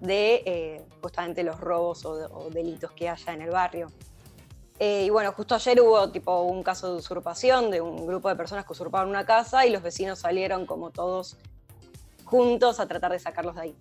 de 0.00 0.42
eh, 0.44 0.84
justamente 1.00 1.42
los 1.42 1.60
robos 1.60 2.04
o 2.04 2.50
delitos 2.50 2.90
que 2.92 3.08
haya 3.08 3.32
en 3.32 3.42
el 3.42 3.50
barrio. 3.50 3.88
Eh, 4.78 5.04
y 5.06 5.10
bueno, 5.10 5.32
justo 5.32 5.54
ayer 5.54 5.80
hubo 5.80 6.10
tipo 6.10 6.42
un 6.42 6.62
caso 6.62 6.92
de 6.92 6.98
usurpación 6.98 7.70
de 7.70 7.80
un 7.80 8.06
grupo 8.06 8.28
de 8.28 8.36
personas 8.36 8.66
que 8.66 8.72
usurparon 8.72 9.08
una 9.08 9.24
casa 9.24 9.64
y 9.64 9.70
los 9.70 9.82
vecinos 9.82 10.18
salieron 10.18 10.66
como 10.66 10.90
todos 10.90 11.36
juntos 12.24 12.78
a 12.78 12.86
tratar 12.86 13.12
de 13.12 13.18
sacarlos 13.18 13.54
de 13.54 13.60
ahí. 13.62 13.76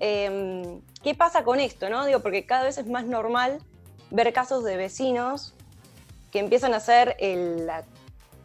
Em, 0.00 0.80
¿Qué 1.02 1.14
pasa 1.14 1.44
con 1.44 1.60
esto? 1.60 1.90
No? 1.90 2.06
Digo, 2.06 2.20
porque 2.20 2.46
cada 2.46 2.64
vez 2.64 2.78
es 2.78 2.86
más 2.86 3.04
normal 3.04 3.58
ver 4.10 4.32
casos 4.32 4.64
de 4.64 4.76
vecinos 4.76 5.54
que 6.30 6.38
empiezan 6.38 6.74
a 6.74 6.78
hacer 6.78 7.16
la 7.20 7.84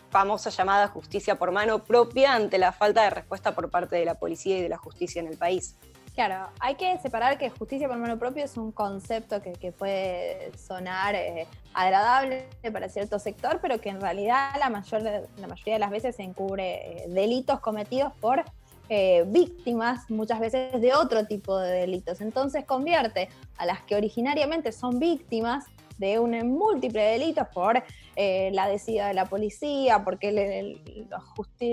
famosa 0.10 0.50
llamada 0.52 0.88
justicia 0.88 1.36
por 1.36 1.52
mano 1.52 1.84
propia 1.84 2.36
ante 2.36 2.58
la 2.58 2.72
falta 2.72 3.04
de 3.04 3.10
respuesta 3.10 3.56
por 3.56 3.70
parte 3.70 3.96
de 3.96 4.06
la 4.06 4.16
policía 4.16 4.60
y 4.60 4.62
de 4.62 4.70
la 4.70 4.78
justicia 4.78 5.20
en 5.20 5.28
el 5.28 5.38
país. 5.38 5.76
Claro, 6.14 6.50
hay 6.60 6.76
que 6.76 7.00
separar 7.00 7.40
que 7.40 7.50
justicia 7.50 7.88
por 7.88 7.98
mano 7.98 8.20
propio 8.20 8.46
es 8.46 8.56
un 8.56 8.72
concepto 8.72 9.42
que, 9.42 9.72
puede 9.72 10.56
sonar 10.56 11.16
eh, 11.16 11.48
agradable 11.74 12.48
para 12.72 12.88
cierto 12.88 13.18
sector, 13.18 13.58
pero 13.60 13.82
que 13.82 13.90
en 13.90 14.00
realidad 14.00 14.52
la, 14.60 14.70
mayor, 14.70 15.02
la 15.02 15.48
mayoría 15.48 15.74
de 15.74 15.80
las 15.80 15.90
veces 15.90 16.20
encubre 16.20 17.06
eh, 17.06 17.06
delitos 17.08 17.60
cometidos 17.62 18.14
por 18.22 18.44
eh, 18.90 19.24
víctimas, 19.26 20.08
muchas 20.12 20.40
veces 20.40 20.80
de 20.80 20.94
otro 20.94 21.26
tipo 21.26 21.58
de 21.58 21.72
delitos. 21.72 22.22
Entonces 22.22 22.64
convierte 22.64 23.30
a 23.58 23.66
las 23.66 23.82
que 23.82 23.96
originariamente 23.96 24.72
son 24.72 25.00
víctimas 25.00 25.66
de 25.98 26.20
un 26.20 26.32
múltiple 26.52 27.02
delitos 27.02 27.48
por 27.54 27.84
eh, 28.16 28.50
la 28.54 28.68
decida 28.68 29.08
de 29.08 29.14
la 29.14 29.26
policía, 29.26 30.04
porque 30.04 30.32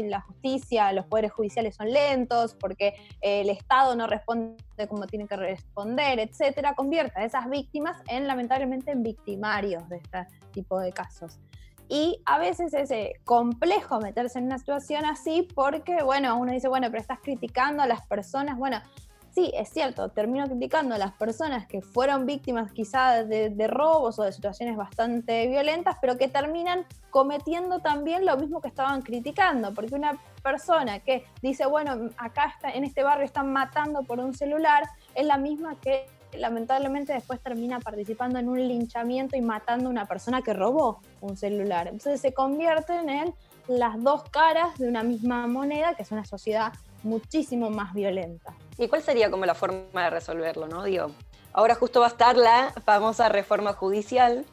la 0.09 0.21
justicia, 0.21 0.93
los 0.93 1.07
poderes 1.07 1.33
judiciales 1.33 1.77
son 1.77 1.91
lentos, 1.91 2.55
porque 2.55 2.95
el 3.21 3.51
Estado 3.51 3.95
no 3.97 4.07
responde 4.07 4.57
como 4.89 5.07
tiene 5.07 5.27
que 5.27 5.37
responder, 5.37 6.19
etcétera, 6.19 6.75
convierte 6.75 7.21
a 7.21 7.25
esas 7.25 7.49
víctimas 7.51 7.99
en 8.09 8.27
lamentablemente 8.27 8.91
en 8.93 9.03
victimarios 9.03 9.89
de 9.89 9.97
este 9.97 10.27
tipo 10.53 10.79
de 10.79 10.93
casos. 10.93 11.39
Y 11.93 12.23
a 12.25 12.39
veces 12.39 12.73
es 12.73 12.91
eh, 12.93 13.15
complejo 13.25 14.01
meterse 14.01 14.39
en 14.39 14.45
una 14.45 14.59
situación 14.59 15.05
así 15.05 15.49
porque, 15.57 16.05
bueno, 16.05 16.39
uno 16.39 16.53
dice, 16.53 16.69
bueno, 16.69 16.87
pero 16.89 17.01
estás 17.01 17.19
criticando 17.19 17.83
a 17.83 17.87
las 17.89 18.07
personas. 18.07 18.57
Bueno, 18.57 18.81
sí, 19.35 19.51
es 19.55 19.69
cierto, 19.71 20.09
termino 20.11 20.47
criticando 20.47 20.95
a 20.95 20.99
las 20.99 21.13
personas 21.13 21.67
que 21.67 21.83
fueron 21.83 22.27
víctimas 22.27 22.73
quizá 22.73 23.25
de, 23.25 23.67
robos 23.69 24.19
o 24.19 24.23
de 24.23 24.33
situaciones 24.33 24.77
bastante 24.77 25.47
violentas, 25.49 25.97
pero 26.01 26.17
que 26.17 26.29
terminan 26.29 26.85
cometiendo 27.11 27.81
también 27.81 28.25
lo 28.25 28.37
mismo 28.37 28.61
que 28.61 28.69
estaban 28.69 29.03
criticando, 29.03 29.73
porque 29.75 29.95
una 29.95 30.19
persona 30.43 31.01
que 31.01 31.25
dice, 31.43 31.67
bueno, 31.67 32.11
acá 32.17 32.53
está, 32.55 32.71
en 32.71 32.85
este 32.85 33.03
barrio 33.03 33.25
están 33.25 33.53
matando 33.53 34.03
por 34.03 34.21
un 34.21 34.35
celular, 34.35 34.85
es 35.15 35.27
la 35.27 35.37
misma 35.37 35.77
que 35.81 36.07
lamentablemente 36.33 37.13
después 37.13 37.41
termina 37.41 37.81
participando 37.81 38.39
en 38.39 38.49
un 38.49 38.59
linchamiento 38.59 39.37
y 39.37 39.41
matando 39.41 39.89
a 39.89 39.91
una 39.91 40.07
persona 40.07 40.43
que 40.43 40.53
robó 40.53 41.01
un 41.21 41.37
celular. 41.37 41.89
Entonces 41.89 42.21
se 42.21 42.33
convierten 42.33 43.09
en 43.09 43.35
las 43.67 44.03
dos 44.03 44.23
caras 44.31 44.79
de 44.79 44.89
una 44.89 45.03
misma 45.03 45.47
moneda, 45.47 45.95
que 45.95 46.03
es 46.03 46.13
una 46.13 46.25
sociedad 46.25 46.73
muchísimo 47.03 47.71
más 47.71 47.95
violenta. 47.95 48.55
¿Y 48.81 48.89
cuál 48.89 49.03
sería 49.03 49.31
como 49.31 49.45
la 49.45 49.55
forma 49.55 50.05
de 50.05 50.09
resolverlo, 50.09 50.67
no? 50.67 50.83
Digo, 50.85 51.11
ahora 51.53 51.75
justo 51.75 52.01
va 52.01 52.07
a 52.07 52.09
estar 52.09 52.35
la 52.35 52.73
famosa 52.87 53.29
reforma 53.29 53.75
judicial. 53.75 54.47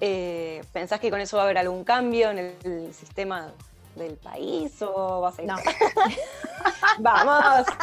Eh, 0.00 0.64
¿Pensás 0.72 0.98
que 0.98 1.10
con 1.10 1.20
eso 1.20 1.36
va 1.36 1.42
a 1.42 1.44
haber 1.44 1.58
algún 1.58 1.84
cambio 1.84 2.30
en 2.30 2.38
el 2.38 2.94
sistema 2.94 3.52
del 3.94 4.16
país 4.16 4.80
o 4.80 5.20
va 5.20 5.28
a 5.28 5.32
ser? 5.32 5.44
No. 5.44 5.56
Vamos. 6.98 7.66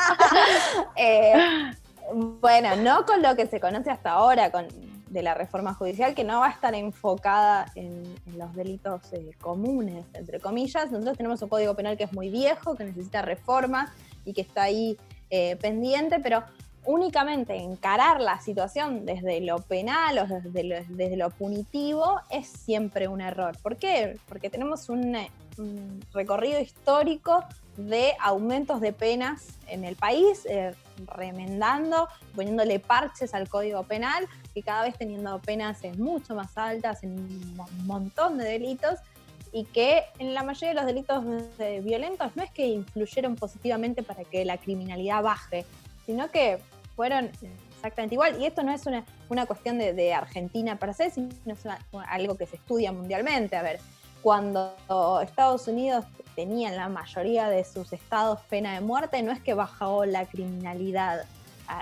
Eh, 0.96 1.72
bueno, 2.14 2.76
no 2.76 3.06
con 3.06 3.22
lo 3.22 3.36
que 3.36 3.48
se 3.48 3.60
conoce 3.60 3.90
hasta 3.90 4.12
ahora, 4.12 4.52
con 4.52 4.68
de 5.14 5.22
la 5.22 5.36
reforma 5.36 5.76
judicial 5.76 6.16
que 6.16 6.24
no 6.24 6.40
va 6.40 6.48
a 6.48 6.52
estar 6.52 6.74
enfocada 6.74 7.72
en, 7.76 8.16
los 8.36 8.54
delitos 8.56 9.14
eh, 9.14 9.32
comunes, 9.40 10.06
entre 10.14 10.40
comillas. 10.40 10.92
Nosotros 10.92 11.18
tenemos 11.18 11.42
un 11.44 11.50
código 11.50 11.76
penal 11.76 11.96
que 11.98 12.06
es 12.06 12.14
muy 12.14 12.30
viejo, 12.30 12.76
que 12.76 12.84
necesita 12.84 13.22
reformas 13.22 13.92
y 14.26 14.34
que 14.34 14.42
está 14.42 14.64
ahí 14.64 14.98
eh, 15.36 15.56
pendiente, 15.56 16.20
pero 16.20 16.44
únicamente 16.86 17.56
encarar 17.56 18.22
la 18.22 18.40
situación 18.40 19.04
desde 19.04 19.42
lo 19.42 19.58
penal 19.64 20.20
o 20.20 20.28
desde 20.28 20.64
lo, 20.64 20.76
desde 20.90 21.18
lo 21.18 21.32
punitivo 21.32 22.22
es 22.30 22.48
siempre 22.48 23.08
un 23.08 23.20
error. 23.20 23.58
¿Por 23.64 23.78
qué? 23.78 24.20
Porque 24.28 24.52
tenemos 24.52 24.90
un, 24.90 25.18
recorrido 26.14 26.60
histórico 26.60 27.44
de 27.78 28.14
aumentos 28.22 28.80
de 28.80 28.94
penas 28.94 29.48
en 29.68 29.86
el 29.86 29.96
país, 29.96 30.46
eh, 30.46 30.76
remendando, 31.08 32.08
poniéndole 32.36 32.78
parches 32.78 33.34
al 33.34 33.50
código 33.50 33.82
penal 33.82 34.28
y 34.54 34.62
cada 34.62 34.84
vez 34.84 34.96
teniendo 35.00 35.40
penas 35.40 35.80
mucho 35.98 36.36
más 36.36 36.56
altas 36.60 37.02
en 37.02 37.14
un 37.14 37.58
montón 37.88 38.38
de 38.38 38.46
delitos 38.46 39.00
y 39.54 39.66
que 39.66 40.04
en 40.18 40.34
la 40.34 40.44
mayoría 40.44 40.70
de 40.70 40.76
los 40.76 40.86
delitos 40.86 41.24
violentos 41.84 42.36
no 42.36 42.44
es 42.44 42.50
que 42.52 42.66
influyeron 42.66 43.36
positivamente 43.36 44.02
para 44.02 44.24
que 44.24 44.44
la 44.44 44.58
criminalidad 44.58 45.22
baje, 45.22 45.64
sino 46.06 46.30
que 46.32 46.60
fueron 46.96 47.30
exactamente 47.76 48.16
igual. 48.16 48.42
Y 48.42 48.46
esto 48.46 48.64
no 48.64 48.74
es 48.74 48.86
una, 48.88 49.06
una 49.30 49.46
cuestión 49.46 49.78
de, 49.78 50.14
Argentina 50.14 50.78
per 50.78 50.94
se, 50.96 51.12
sino 51.12 51.30
es 51.46 51.64
algo 52.08 52.36
que 52.36 52.48
se 52.48 52.56
estudia 52.56 52.92
mundialmente. 52.92 53.56
A 53.56 53.62
ver, 53.62 53.80
cuando 54.24 54.74
Estados 55.22 55.68
Unidos 55.68 56.06
tenía 56.36 56.70
en 56.70 56.78
la 56.78 56.90
mayoría 56.90 57.48
de 57.48 57.64
sus 57.64 57.94
estados 57.94 58.40
pena 58.50 58.74
de 58.74 58.82
muerte, 58.82 59.22
no 59.22 59.32
es 59.32 59.40
que 59.40 59.54
bajó 59.54 60.06
la 60.06 60.26
criminalidad. 60.26 61.26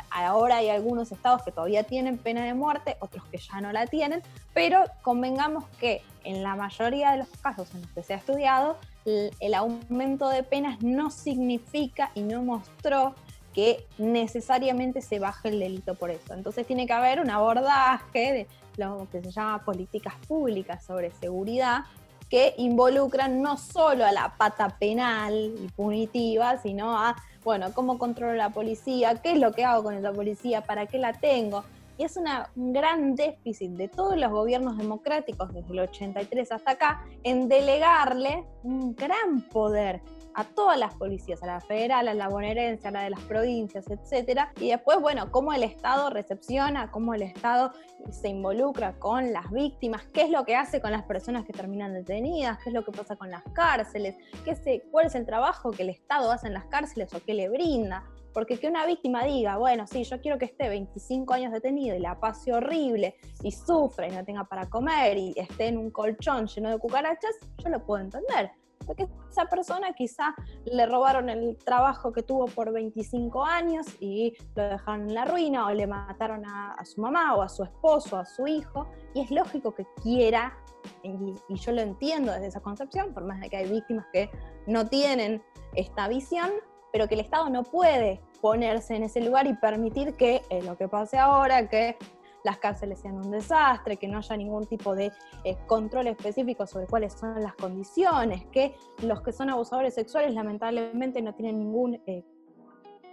Ahora 0.10 0.58
hay 0.58 0.70
algunos 0.70 1.12
estados 1.12 1.44
que 1.44 1.52
todavía 1.52 1.84
tienen 1.84 2.18
pena 2.18 2.44
de 2.44 2.54
muerte, 2.54 2.98
otros 3.00 3.24
que 3.26 3.38
ya 3.38 3.62
no 3.62 3.72
la 3.72 3.88
tienen, 3.88 4.22
pero 4.54 4.84
convengamos 5.02 5.66
que 5.80 6.02
en 6.24 6.44
la 6.44 6.56
mayoría 6.56 7.12
de 7.12 7.18
los 7.18 7.28
casos 7.42 7.74
en 7.74 7.82
los 7.82 7.92
que 7.92 8.04
se 8.04 8.14
ha 8.14 8.18
estudiado, 8.18 8.78
el 9.06 9.54
aumento 9.54 10.30
de 10.30 10.44
penas 10.44 10.82
no 10.82 11.10
significa 11.10 12.12
y 12.14 12.22
no 12.22 12.44
mostró 12.44 13.16
que 13.54 13.86
necesariamente 13.98 15.02
se 15.02 15.20
baje 15.20 15.50
el 15.50 15.60
delito 15.60 15.96
por 15.96 16.10
eso. 16.10 16.34
Entonces 16.34 16.66
tiene 16.66 16.88
que 16.88 16.94
haber 16.94 17.20
un 17.20 17.30
abordaje 17.30 18.32
de 18.32 18.48
lo 18.78 19.08
que 19.12 19.22
se 19.22 19.32
llama 19.32 19.66
políticas 19.66 20.14
públicas 20.28 20.84
sobre 20.86 21.12
seguridad 21.12 21.84
que 22.32 22.56
involucran 22.58 23.42
no 23.42 23.58
solo 23.58 24.06
a 24.06 24.14
la 24.14 24.34
pata 24.38 24.70
penal 24.80 25.54
y 25.62 25.68
punitiva, 25.68 26.58
sino 26.60 26.98
a, 26.98 27.18
bueno, 27.44 27.74
cómo 27.74 28.00
controlo 28.00 28.34
la 28.34 28.52
policía, 28.52 29.16
qué 29.22 29.34
es 29.34 29.38
lo 29.38 29.52
que 29.52 29.66
hago 29.66 29.84
con 29.84 29.96
esa 29.96 30.14
policía, 30.14 30.62
para 30.62 30.86
qué 30.86 30.98
la 30.98 31.12
tengo. 31.12 31.66
Y 31.98 32.06
es 32.06 32.16
una, 32.16 32.50
un 32.56 32.72
gran 32.72 33.16
déficit 33.16 33.72
de 33.72 33.90
todos 33.90 34.18
los 34.18 34.32
gobiernos 34.32 34.78
democráticos 34.78 35.54
desde 35.54 35.74
el 35.74 35.80
83 35.82 36.54
hasta 36.54 36.72
acá 36.72 37.06
en 37.24 37.50
delegarle 37.50 38.46
un 38.64 38.96
gran 38.96 39.42
poder 39.50 40.02
a 40.36 40.44
todas 40.44 40.78
las 40.78 40.96
policías, 40.96 41.42
a 41.44 41.48
la 41.48 41.62
federal, 41.62 42.08
a 42.08 42.14
la 42.14 42.30
bonaerense, 42.30 42.88
a 42.88 42.92
la 42.92 43.04
de 43.04 43.10
las 43.10 43.22
provincias, 43.22 43.90
etcétera. 43.90 44.52
Y 44.60 44.70
después, 44.70 45.00
bueno, 45.02 45.32
cómo 45.32 45.54
el 45.54 45.64
Estado 45.64 46.10
recepciona, 46.10 46.92
cómo 46.92 47.14
el 47.14 47.22
Estado 47.24 47.72
se 48.10 48.30
involucra 48.30 48.94
con 49.00 49.34
las 49.34 49.52
víctimas, 49.52 50.04
qué 50.14 50.24
es 50.24 50.30
lo 50.30 50.44
que 50.46 50.56
hace 50.56 50.82
con 50.82 50.92
las 50.92 51.04
personas 51.04 51.46
que 51.46 51.54
terminan 51.54 51.94
detenidas, 51.94 52.58
qué 52.64 52.70
es 52.70 52.74
lo 52.74 52.84
que 52.84 52.92
pasa 52.92 53.16
con 53.16 53.30
las 53.30 53.44
cárceles, 53.54 54.16
qué 54.44 54.56
se, 54.56 54.82
cuál 54.92 55.08
es 55.08 55.16
el 55.16 55.26
trabajo 55.26 55.72
que 55.72 55.84
el 55.84 55.90
Estado 55.90 56.32
hace 56.32 56.48
en 56.48 56.54
las 56.54 56.66
cárceles 56.66 57.14
o 57.14 57.24
qué 57.24 57.34
le 57.34 57.50
brinda. 57.50 58.04
Porque 58.34 58.58
que 58.58 58.70
una 58.70 58.86
víctima 58.86 59.26
diga, 59.26 59.58
bueno, 59.58 59.86
sí, 59.88 60.06
yo 60.06 60.22
quiero 60.22 60.38
que 60.38 60.46
esté 60.46 60.70
25 60.70 61.34
años 61.34 61.52
detenido 61.52 61.98
y 61.98 62.00
la 62.00 62.18
pase 62.18 62.54
horrible 62.54 63.16
y 63.44 63.52
sufra 63.52 64.08
y 64.08 64.12
no 64.12 64.24
tenga 64.24 64.46
para 64.46 64.70
comer 64.70 65.18
y 65.18 65.34
esté 65.36 65.68
en 65.68 65.78
un 65.78 65.92
colchón 65.92 66.48
lleno 66.48 66.70
de 66.70 66.78
cucarachas, 66.78 67.36
yo 67.58 67.70
lo 67.70 67.86
puedo 67.86 68.02
entender 68.02 68.52
porque 68.92 69.08
esa 69.30 69.46
persona 69.46 69.94
quizá 69.94 70.36
le 70.66 70.86
robaron 70.86 71.30
el 71.30 71.58
trabajo 71.58 72.12
que 72.12 72.24
tuvo 72.24 72.48
por 72.48 72.74
25 72.74 73.46
años 73.46 73.88
y 74.02 74.36
lo 74.56 74.64
dejaron 74.64 75.08
en 75.08 75.16
la 75.16 75.24
ruina 75.24 75.66
o 75.66 75.72
le 75.72 75.88
mataron 75.88 76.46
a, 76.46 76.76
su 76.84 77.00
mamá 77.00 77.36
o 77.36 77.42
a 77.42 77.48
su 77.48 77.64
esposo, 77.64 78.18
a 78.18 78.26
su 78.26 78.48
hijo, 78.48 78.88
y 79.14 79.22
es 79.22 79.32
lógico 79.32 79.74
que 79.74 79.86
quiera, 80.04 80.58
y, 81.04 81.56
yo 81.56 81.72
lo 81.72 81.82
entiendo 81.82 82.34
desde 82.34 82.48
esa 82.48 82.60
concepción, 82.60 83.14
por 83.14 83.24
más 83.24 83.40
de 83.40 83.50
que 83.50 83.58
hay 83.58 83.70
víctimas 83.70 84.06
que 84.12 84.30
no 84.68 84.88
tienen 84.88 85.42
esta 85.76 86.10
visión, 86.10 86.52
pero 86.92 87.08
que 87.08 87.14
el 87.14 87.22
Estado 87.22 87.50
no 87.50 87.64
puede 87.64 88.20
ponerse 88.42 88.96
en 88.96 89.04
ese 89.04 89.22
lugar 89.22 89.48
y 89.48 89.54
permitir 89.54 90.16
que 90.16 90.42
eh, 90.50 90.62
lo 90.64 90.76
que 90.76 90.90
pase 90.90 91.18
ahora, 91.18 91.70
que 91.70 91.96
las 92.44 92.58
cárceles 92.58 93.00
sean 93.00 93.16
un 93.16 93.32
desastre, 93.32 93.98
que 93.98 94.08
no 94.08 94.18
haya 94.18 94.38
ningún 94.38 94.66
tipo 94.66 94.96
de 94.96 95.12
eh, 95.44 95.58
control 95.68 96.08
específico 96.08 96.66
sobre 96.68 96.88
cuáles 96.88 97.14
son 97.14 97.42
las 97.42 97.56
condiciones, 97.56 98.46
que 98.48 98.76
los 99.04 99.22
que 99.22 99.32
son 99.32 99.50
abusadores 99.50 99.94
sexuales 99.94 100.34
lamentablemente 100.34 101.22
no 101.22 101.34
tienen 101.34 101.60
ningún 101.60 102.02
eh, 102.06 102.24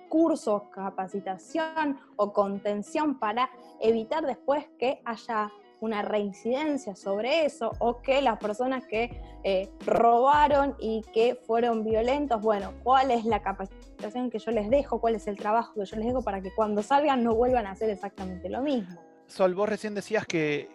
curso, 0.08 0.70
capacitación 0.70 1.98
o 2.16 2.32
contención 2.32 3.18
para 3.18 3.50
evitar 3.80 4.24
después 4.24 4.66
que 4.78 5.00
haya 5.04 5.50
una 5.80 6.02
reincidencia 6.02 6.96
sobre 6.96 7.44
eso 7.44 7.70
o 7.78 8.02
que 8.02 8.20
las 8.20 8.38
personas 8.38 8.84
que 8.86 9.20
eh, 9.44 9.70
robaron 9.86 10.74
y 10.80 11.02
que 11.12 11.36
fueron 11.46 11.84
violentos, 11.84 12.40
bueno, 12.40 12.72
cuál 12.82 13.10
es 13.10 13.24
la 13.24 13.42
capacitación 13.42 14.30
que 14.30 14.38
yo 14.38 14.50
les 14.50 14.70
dejo, 14.70 15.00
cuál 15.00 15.14
es 15.14 15.28
el 15.28 15.36
trabajo 15.36 15.74
que 15.74 15.84
yo 15.84 15.96
les 15.96 16.06
dejo 16.06 16.22
para 16.22 16.40
que 16.40 16.52
cuando 16.54 16.82
salgan 16.82 17.22
no 17.22 17.34
vuelvan 17.34 17.66
a 17.66 17.72
hacer 17.72 17.90
exactamente 17.90 18.48
lo 18.48 18.60
mismo. 18.60 19.07
Sol, 19.28 19.54
vos 19.54 19.68
recién 19.68 19.94
decías 19.94 20.26
que, 20.26 20.68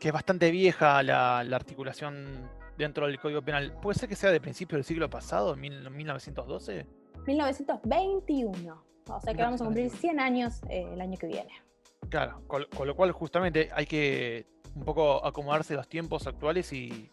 es 0.00 0.12
bastante 0.12 0.50
vieja 0.50 1.02
la, 1.02 1.38
articulación 1.40 2.48
dentro 2.76 3.06
del 3.06 3.18
Código 3.18 3.42
Penal. 3.42 3.72
¿Puede 3.80 3.98
ser 3.98 4.08
que 4.08 4.14
sea 4.14 4.30
de 4.30 4.40
principio 4.40 4.76
del 4.76 4.84
siglo 4.84 5.08
pasado, 5.08 5.56
1912? 5.56 6.86
1921. 7.26 8.84
O 9.08 9.20
sea 9.20 9.34
que 9.34 9.42
vamos 9.42 9.62
a 9.62 9.64
cumplir 9.64 9.90
100 9.90 10.20
años 10.20 10.60
eh, 10.68 10.86
el 10.92 11.00
año 11.00 11.16
que 11.16 11.26
viene. 11.26 11.50
Claro, 12.10 12.42
con, 12.46 12.66
lo 12.86 12.94
cual 12.94 13.10
justamente 13.12 13.70
hay 13.72 13.86
que 13.86 14.46
un 14.74 14.84
poco 14.84 15.24
acomodarse 15.24 15.74
los 15.74 15.88
tiempos 15.88 16.26
actuales 16.26 16.70
y, 16.74 17.10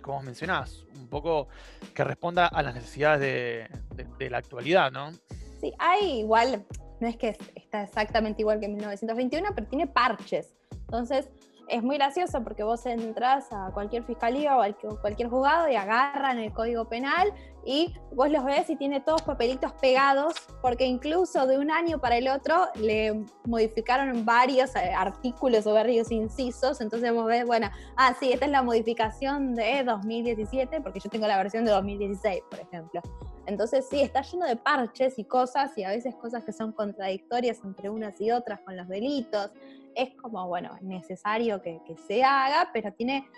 como 0.00 0.22
mencionás, 0.22 0.86
un 0.96 1.08
poco 1.08 1.48
que 1.94 2.04
responda 2.04 2.46
a 2.46 2.62
las 2.62 2.74
necesidades 2.74 3.20
de, 3.20 4.06
de 4.18 4.30
la 4.30 4.38
actualidad, 4.38 4.90
¿no? 4.90 5.12
Sí, 5.60 5.74
hay 5.78 6.20
igual, 6.20 6.64
no 7.00 7.08
es 7.08 7.16
que 7.16 7.36
está 7.54 7.82
exactamente 7.82 8.42
igual 8.42 8.60
que 8.60 8.66
en 8.66 8.74
1921, 8.74 9.48
pero 9.54 9.66
tiene 9.66 9.86
parches. 9.86 10.54
Entonces, 10.70 11.28
es 11.70 11.82
muy 11.82 11.96
gracioso 11.96 12.42
porque 12.42 12.62
vos 12.62 12.84
entras 12.86 13.46
a 13.52 13.70
cualquier 13.72 14.04
fiscalía 14.04 14.56
o 14.56 14.62
a 14.62 14.72
cualquier 15.00 15.28
juzgado 15.28 15.68
y 15.68 15.76
agarran 15.76 16.38
el 16.38 16.52
código 16.52 16.86
penal 16.86 17.32
y 17.64 17.94
vos 18.12 18.30
los 18.30 18.44
ves 18.44 18.68
y 18.70 18.76
tiene 18.76 19.00
todos 19.00 19.22
papelitos 19.22 19.72
pegados 19.74 20.34
porque 20.62 20.86
incluso 20.86 21.46
de 21.46 21.58
un 21.58 21.70
año 21.70 21.98
para 21.98 22.16
el 22.16 22.28
otro 22.28 22.68
le 22.74 23.24
modificaron 23.44 24.24
varios 24.24 24.74
eh, 24.76 24.92
artículos 24.96 25.66
o 25.66 25.74
varios 25.74 26.10
incisos. 26.10 26.80
Entonces 26.80 27.12
vos 27.12 27.26
ves, 27.26 27.44
bueno, 27.44 27.70
ah, 27.96 28.14
sí, 28.18 28.32
esta 28.32 28.46
es 28.46 28.50
la 28.50 28.62
modificación 28.62 29.54
de 29.54 29.84
2017 29.84 30.80
porque 30.80 31.00
yo 31.00 31.10
tengo 31.10 31.26
la 31.26 31.36
versión 31.36 31.64
de 31.64 31.70
2016, 31.70 32.42
por 32.50 32.60
ejemplo. 32.60 33.00
Entonces 33.46 33.86
sí, 33.88 34.00
está 34.00 34.22
lleno 34.22 34.46
de 34.46 34.56
parches 34.56 35.18
y 35.18 35.24
cosas 35.24 35.76
y 35.76 35.84
a 35.84 35.90
veces 35.90 36.14
cosas 36.14 36.44
que 36.44 36.52
son 36.52 36.72
contradictorias 36.72 37.60
entre 37.64 37.90
unas 37.90 38.20
y 38.20 38.30
otras 38.30 38.60
con 38.60 38.76
los 38.76 38.88
delitos. 38.88 39.50
Es 39.94 40.14
como, 40.16 40.46
bueno, 40.48 40.76
necesario 40.80 41.60
que, 41.62 41.80
se 42.06 42.22
haga, 42.22 42.70
pero 42.72 42.92
tiene 42.92 43.28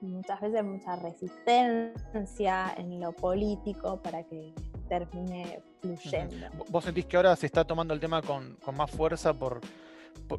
muchas 0.00 0.40
veces 0.40 0.64
mucha 0.64 0.96
resistencia 0.96 2.74
en 2.76 3.00
lo 3.00 3.12
político 3.12 4.00
para 4.02 4.22
que 4.24 4.54
termine 4.88 5.60
fluyendo. 5.80 6.48
¿Vos 6.68 6.84
sentís 6.84 7.06
que 7.06 7.16
ahora 7.16 7.36
se 7.36 7.46
está 7.46 7.64
tomando 7.64 7.94
el 7.94 8.00
tema 8.00 8.22
con, 8.22 8.58
más 8.74 8.90
fuerza 8.90 9.34
por, 9.34 9.60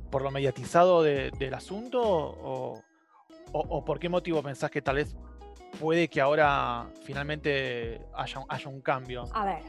por, 0.09 0.21
lo 0.21 0.31
mediatizado 0.31 1.03
del 1.03 1.53
asunto? 1.53 2.01
O, 2.01 2.81
o, 3.51 3.85
por 3.85 3.99
qué 3.99 4.09
motivo 4.09 4.41
pensás 4.41 4.69
que 4.71 4.81
tal 4.81 4.97
vez 4.97 5.15
puede 5.79 6.07
que 6.07 6.21
ahora 6.21 6.87
finalmente 7.03 8.01
haya, 8.13 8.41
haya 8.47 8.69
un 8.69 8.81
cambio? 8.81 9.25
A 9.33 9.45
ver, 9.45 9.63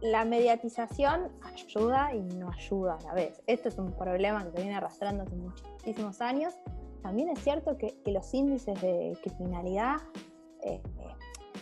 la 0.00 0.24
mediatización 0.24 1.32
ayuda 1.42 2.14
y 2.14 2.22
no 2.22 2.50
ayuda 2.50 2.96
a 2.96 3.02
la 3.02 3.14
vez. 3.14 3.42
Esto 3.46 3.68
es 3.68 3.78
un 3.78 3.92
problema 3.92 4.44
que 4.44 4.50
se 4.52 4.56
viene 4.58 4.76
arrastrando 4.76 5.22
hace 5.22 5.36
muchísimos 5.36 6.20
años. 6.20 6.54
También 7.02 7.28
es 7.30 7.38
cierto 7.40 7.76
que, 7.78 7.94
los 8.06 8.32
índices 8.34 8.80
de 8.80 9.16
criminalidad 9.22 9.96
eh, 10.62 10.82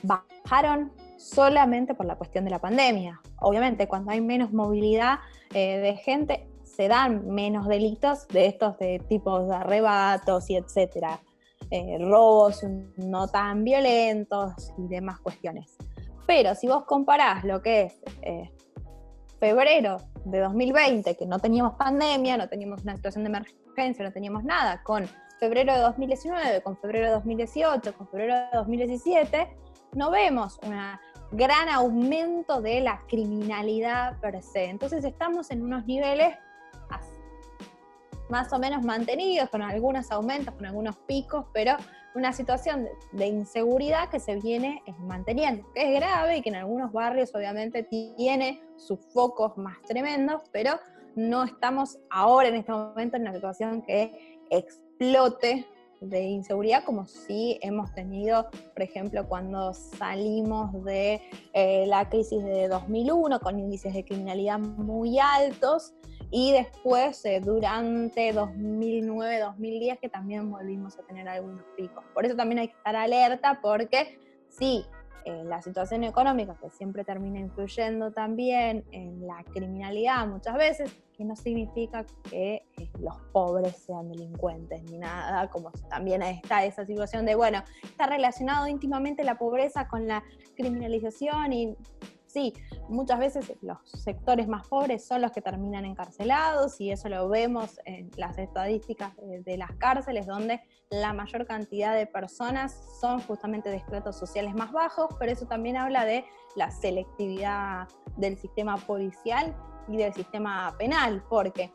bajaron 0.03 0.93
solamente 1.17 1.95
por 1.95 2.07
la 2.07 2.17
cuestión 2.17 2.45
de 2.45 2.51
la 2.51 2.59
pandemia. 2.59 3.21
Obviamente, 3.41 3.89
cuando 3.89 4.11
hay 4.11 4.21
menos 4.21 4.53
movilidad 4.53 5.19
eh, 5.53 5.79
de 5.79 5.97
gente, 5.97 6.49
se 6.65 6.89
dan 6.89 7.29
menos 7.29 7.69
delitos 7.69 8.27
de 8.29 8.47
estos 8.47 8.79
de 8.79 8.99
tipos 9.09 9.49
de 9.49 9.55
arrebatos 9.55 10.51
y 10.51 10.57
etcétera. 10.57 11.21
Eh, 11.71 11.99
robos 11.99 12.63
no 12.97 13.29
tan 13.29 13.65
violentos 13.65 14.73
y 14.77 14.89
demás 14.89 15.21
cuestiones. 15.21 15.77
Pero 16.27 16.55
si 16.55 16.67
vos 16.67 16.85
comparás 16.85 17.45
lo 17.45 17.63
que 17.63 17.83
es 17.83 18.03
eh, 18.23 18.51
febrero 19.39 19.99
de 20.25 20.41
2020, 20.41 21.17
que 21.17 21.27
no 21.27 21.39
teníamos 21.39 21.75
pandemia, 21.75 22.37
no 22.37 22.49
teníamos 22.49 22.83
una 22.83 22.97
situación 22.97 23.25
de 23.25 23.31
emergencia, 23.31 24.05
no 24.05 24.13
teníamos 24.13 24.45
nada, 24.45 24.83
con 24.83 25.07
febrero 25.39 25.75
de 25.75 25.81
2019, 25.81 26.63
con 26.63 26.77
febrero 26.79 27.07
de 27.07 27.13
2018, 27.13 27.95
con 27.95 28.09
febrero 28.09 28.35
de 28.35 28.47
2017, 28.55 29.49
no 29.93 30.11
vemos 30.11 30.59
un 30.63 30.75
gran 31.37 31.69
aumento 31.69 32.61
de 32.61 32.81
la 32.81 33.03
criminalidad 33.09 34.19
per 34.21 34.43
se. 34.43 34.65
Entonces 34.65 35.05
estamos 35.05 35.51
en 35.51 35.63
unos 35.63 35.85
niveles 35.87 36.35
más 38.31 38.53
o 38.53 38.59
menos 38.59 38.83
mantenidos, 38.83 39.51
con 39.51 39.63
algunos 39.63 40.11
aumentos, 40.11 40.55
con 40.55 40.67
algunos 40.67 40.97
picos, 40.97 41.45
pero 41.53 41.77
una 42.15 42.33
situación 42.33 42.89
de, 43.13 43.27
inseguridad 43.27 44.09
que 44.09 44.21
se 44.21 44.37
viene 44.37 44.83
eh, 44.87 44.95
manteniendo, 45.01 45.71
que 45.75 45.95
es 45.95 46.01
grave 46.01 46.39
y 46.39 46.43
que 46.43 46.49
en 46.51 46.57
algunos 46.57 46.93
barrios 46.93 47.35
obviamente 47.35 47.83
tiene 47.83 48.63
sus 48.77 49.01
focos 49.13 49.57
más 49.59 49.81
tremendos, 49.83 50.43
pero 50.53 50.79
no 51.17 51.45
estamos 51.45 51.99
ahora 52.11 52.49
en 52.49 52.57
este 52.57 52.73
momento 52.73 53.17
en 53.17 53.23
una 53.23 53.35
situación 53.35 53.83
que 53.83 54.39
explote 54.51 55.67
de 56.01 56.23
inseguridad 56.23 56.85
como 56.85 57.07
si 57.07 57.59
hemos 57.63 57.93
tenido, 57.95 58.49
por 58.75 58.83
ejemplo, 58.83 59.27
cuando 59.27 59.73
salimos 59.73 60.85
de 60.85 61.21
eh, 61.53 61.87
la 61.87 62.09
crisis 62.09 62.45
de 62.45 62.69
2001 62.69 63.41
con 63.41 63.59
índices 63.59 63.95
de 63.95 64.05
criminalidad 64.05 64.59
muy 64.59 65.19
altos 65.19 65.95
y 66.37 66.51
después 66.51 67.25
eh, 67.27 67.41
durante 67.41 68.35
2009-2010 68.35 70.01
que 70.01 70.09
también 70.09 70.51
volvimos 70.51 70.99
a 70.99 71.05
tener 71.05 71.29
algunos 71.29 71.63
picos. 71.77 72.05
Por 72.13 72.27
eso 72.27 72.35
también 72.35 72.59
hay 72.59 72.69
que 72.69 72.75
estar 72.75 72.97
alerta 72.97 73.61
porque 73.63 74.19
sí, 74.49 74.85
eh, 75.25 75.45
la 75.45 75.63
situación 75.63 76.03
económica 76.03 76.57
que 76.61 76.71
siempre 76.71 77.05
termina 77.05 77.39
influyendo 77.39 78.11
también 78.11 78.85
en 78.91 79.25
la 79.25 79.45
criminalidad 79.45 80.27
muchas 80.27 80.57
veces, 80.57 80.93
que 81.17 81.25
no 81.25 81.37
significa 81.37 82.05
que 82.29 82.65
eh, 82.79 82.91
los 82.99 83.15
pobres 83.33 83.77
sean 83.77 84.09
delincuentes 84.09 84.83
ni 84.91 84.99
nada, 84.99 85.49
como 85.51 85.71
también 85.89 86.21
está 86.23 86.65
esa 86.65 86.85
situación 86.85 87.27
de, 87.27 87.37
bueno, 87.37 87.63
está 87.85 88.07
relacionado 88.07 88.67
íntimamente 88.67 89.23
la 89.23 89.39
pobreza 89.39 89.87
con 89.87 90.09
la 90.09 90.25
criminalización 90.57 91.53
y 91.53 91.77
sí, 92.35 92.53
muchas 92.89 93.21
veces 93.21 93.53
los 93.63 93.79
sectores 93.85 94.49
más 94.49 94.67
pobres 94.67 95.07
son 95.07 95.23
los 95.23 95.31
que 95.31 95.41
terminan 95.41 95.85
encarcelados 95.85 96.81
y 96.81 96.91
eso 96.91 97.09
lo 97.09 97.29
vemos 97.29 97.79
en 97.85 98.11
las 98.17 98.37
estadísticas 98.39 99.13
de, 99.17 99.57
las 99.57 99.71
cárceles 99.77 100.27
donde 100.27 100.61
la 100.91 101.13
mayor 101.13 101.47
cantidad 101.47 101.95
de 101.95 102.07
personas 102.07 102.99
son 103.01 103.21
justamente 103.21 103.71
de 103.71 103.77
estratos 103.77 104.17
sociales 104.17 104.53
más 104.55 104.73
bajos, 104.73 105.07
pero 105.19 105.31
eso 105.31 105.47
también 105.47 105.77
habla 105.77 106.05
de 106.05 106.25
la 106.57 106.73
selectividad 106.73 107.87
del 108.17 108.37
sistema 108.37 108.77
policial 108.79 109.55
y 109.87 109.97
del 109.97 110.13
sistema 110.13 110.75
penal, 110.77 111.23
porque 111.31 111.73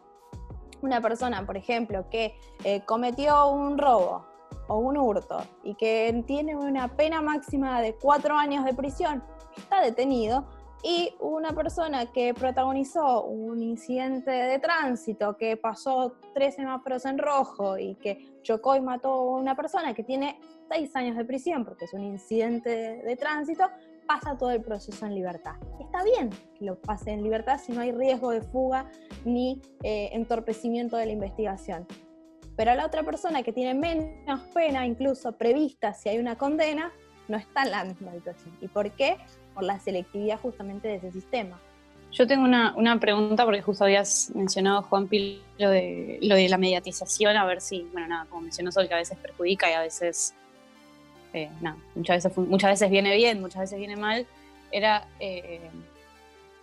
una 0.81 0.99
persona, 0.99 1.45
por 1.45 1.55
ejemplo, 1.55 2.09
que 2.09 2.37
eh, 2.65 2.81
cometió 2.85 3.47
un 3.47 3.77
robo 3.77 4.25
o 4.69 4.77
un 4.77 4.97
hurto 4.97 5.41
y 5.63 5.75
que 5.75 6.23
tiene 6.25 6.55
una 6.55 6.87
pena 6.95 7.21
máxima 7.21 7.81
de 7.81 7.95
cuatro 7.95 8.35
años 8.35 8.63
de 8.63 8.73
prisión, 8.73 9.21
está 9.57 9.81
detenido 9.81 10.45
y 10.81 11.13
una 11.19 11.51
persona 11.51 12.05
que 12.05 12.33
protagonizó 12.33 13.23
un 13.23 13.61
incidente 13.61 14.31
de 14.31 14.59
tránsito, 14.59 15.35
que 15.35 15.57
pasó 15.57 16.13
tres 16.33 16.55
semáforos 16.55 17.05
en 17.05 17.17
rojo 17.17 17.77
y 17.77 17.95
que 17.95 18.39
chocó 18.43 18.75
y 18.75 18.81
mató 18.81 19.09
a 19.09 19.35
una 19.37 19.55
persona 19.55 19.93
que 19.93 20.03
tiene 20.03 20.39
seis 20.71 20.95
años 20.95 21.17
de 21.17 21.25
prisión 21.25 21.65
porque 21.65 21.85
es 21.85 21.93
un 21.93 22.03
incidente 22.03 23.01
de, 23.03 23.15
tránsito, 23.17 23.65
pasa 24.07 24.37
todo 24.37 24.51
el 24.51 24.61
proceso 24.61 25.05
en 25.05 25.15
libertad. 25.15 25.55
Está 25.81 26.03
bien 26.03 26.29
que 26.57 26.65
lo 26.65 26.79
pase 26.79 27.11
en 27.11 27.23
libertad 27.23 27.59
si 27.59 27.73
no 27.73 27.81
hay 27.81 27.91
riesgo 27.91 28.31
de 28.31 28.41
fuga 28.41 28.89
ni 29.25 29.61
eh, 29.83 30.09
entorpecimiento 30.13 30.95
de 30.95 31.07
la 31.07 31.11
investigación. 31.11 31.85
Pero 32.59 32.71
a 32.71 32.75
la 32.75 32.85
otra 32.85 33.03
persona 33.03 33.41
que 33.41 33.53
tiene 33.53 33.73
menos 33.73 34.41
pena, 34.53 34.85
incluso 34.85 35.31
prevista 35.31 35.93
si 35.93 36.09
hay 36.09 36.17
una 36.17 36.37
condena, 36.37 36.91
no 37.29 37.37
está 37.37 37.63
en 37.63 37.71
la 37.71 37.85
misma 37.85 38.11
situación. 38.11 38.53
¿Y 38.59 38.67
por 38.67 38.91
qué? 38.91 39.15
Por 39.53 39.63
la 39.63 39.79
selectividad 39.79 40.37
justamente 40.41 40.89
de 40.89 40.95
ese 40.95 41.09
sistema. 41.13 41.57
Yo 42.11 42.27
tengo 42.27 42.43
una, 42.43 42.75
una 42.75 42.99
pregunta, 42.99 43.45
porque 43.45 43.61
justo 43.61 43.85
habías 43.85 44.31
mencionado, 44.35 44.81
Juan 44.81 45.07
Pil, 45.07 45.41
lo 45.57 45.69
de, 45.69 46.19
lo 46.21 46.35
de 46.35 46.49
la 46.49 46.57
mediatización, 46.57 47.37
a 47.37 47.45
ver 47.45 47.61
si, 47.61 47.87
bueno, 47.93 48.09
nada, 48.09 48.25
como 48.25 48.41
mencionó 48.41 48.73
Sol, 48.73 48.89
que 48.89 48.93
a 48.93 48.97
veces 48.97 49.17
perjudica 49.17 49.69
y 49.69 49.73
a 49.75 49.79
veces, 49.79 50.35
eh, 51.31 51.49
nada, 51.61 51.77
muchas 51.95 52.25
veces, 52.25 52.37
muchas 52.37 52.71
veces 52.71 52.89
viene 52.89 53.15
bien, 53.15 53.39
muchas 53.39 53.61
veces 53.61 53.79
viene 53.79 53.95
mal, 53.95 54.27
era 54.73 55.07
eh, 55.21 55.61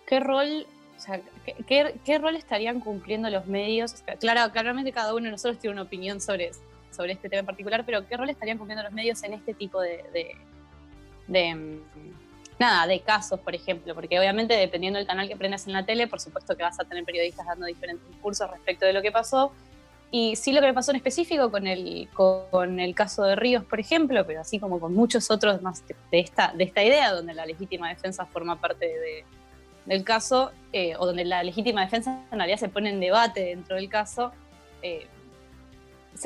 qué 0.06 0.20
rol, 0.20 0.66
o 0.96 1.00
sea, 1.00 1.20
qué, 1.66 1.94
qué, 2.04 2.18
rol 2.18 2.36
estarían 2.36 2.80
cumpliendo 2.80 3.28
los 3.30 3.46
medios. 3.46 3.94
claro, 4.18 4.50
claramente 4.52 4.92
cada 4.92 5.14
uno 5.14 5.24
de 5.24 5.30
nosotros 5.32 5.58
tiene 5.58 5.74
una 5.74 5.82
opinión 5.82 6.20
sobre, 6.20 6.52
sobre 6.90 7.12
este 7.12 7.28
tema 7.28 7.40
en 7.40 7.46
particular, 7.46 7.84
pero 7.84 8.06
qué 8.06 8.16
rol 8.16 8.30
estarían 8.30 8.58
cumpliendo 8.58 8.82
los 8.82 8.92
medios 8.92 9.22
en 9.22 9.34
este 9.34 9.54
tipo 9.54 9.80
de 9.80 10.04
de 11.26 11.54
mm, 11.54 11.80
nada, 12.58 12.86
de 12.86 13.00
casos, 13.00 13.40
por 13.40 13.54
ejemplo, 13.54 13.94
porque 13.94 14.18
obviamente 14.18 14.54
dependiendo 14.54 14.98
del 14.98 15.06
canal 15.06 15.28
que 15.28 15.36
prendas 15.36 15.66
en 15.66 15.72
la 15.72 15.84
tele, 15.84 16.06
por 16.06 16.20
supuesto 16.20 16.56
que 16.56 16.62
vas 16.62 16.78
a 16.80 16.84
tener 16.84 17.04
periodistas 17.04 17.46
dando 17.46 17.66
diferentes 17.66 18.08
discursos 18.08 18.50
respecto 18.50 18.86
de 18.86 18.92
lo 18.92 19.02
que 19.02 19.12
pasó. 19.12 19.52
Y 20.10 20.36
sí 20.36 20.52
lo 20.52 20.60
que 20.60 20.68
me 20.68 20.74
pasó 20.74 20.92
en 20.92 20.98
específico 20.98 21.50
con 21.50 21.66
el, 21.66 22.08
con 22.12 22.78
el 22.78 22.94
caso 22.94 23.24
de 23.24 23.34
Ríos, 23.34 23.64
por 23.64 23.80
ejemplo, 23.80 24.24
pero 24.24 24.40
así 24.40 24.60
como 24.60 24.78
con 24.78 24.94
muchos 24.94 25.30
otros 25.30 25.60
más 25.62 25.82
de, 25.86 26.20
esta, 26.20 26.52
de 26.54 26.64
esta 26.64 26.82
idea, 26.82 27.12
donde 27.12 27.34
la 27.34 27.44
legítima 27.44 27.88
defensa 27.88 28.24
forma 28.24 28.60
parte 28.60 28.86
de, 28.86 29.24
del 29.86 30.04
caso, 30.04 30.52
eh, 30.72 30.94
o 30.98 31.06
donde 31.06 31.24
la 31.24 31.42
legítima 31.42 31.80
defensa 31.82 32.22
en 32.30 32.38
realidad 32.38 32.58
se 32.58 32.68
pone 32.68 32.90
en 32.90 33.00
debate 33.00 33.40
dentro 33.40 33.76
del 33.76 33.88
caso, 33.88 34.32
eh, 34.82 35.06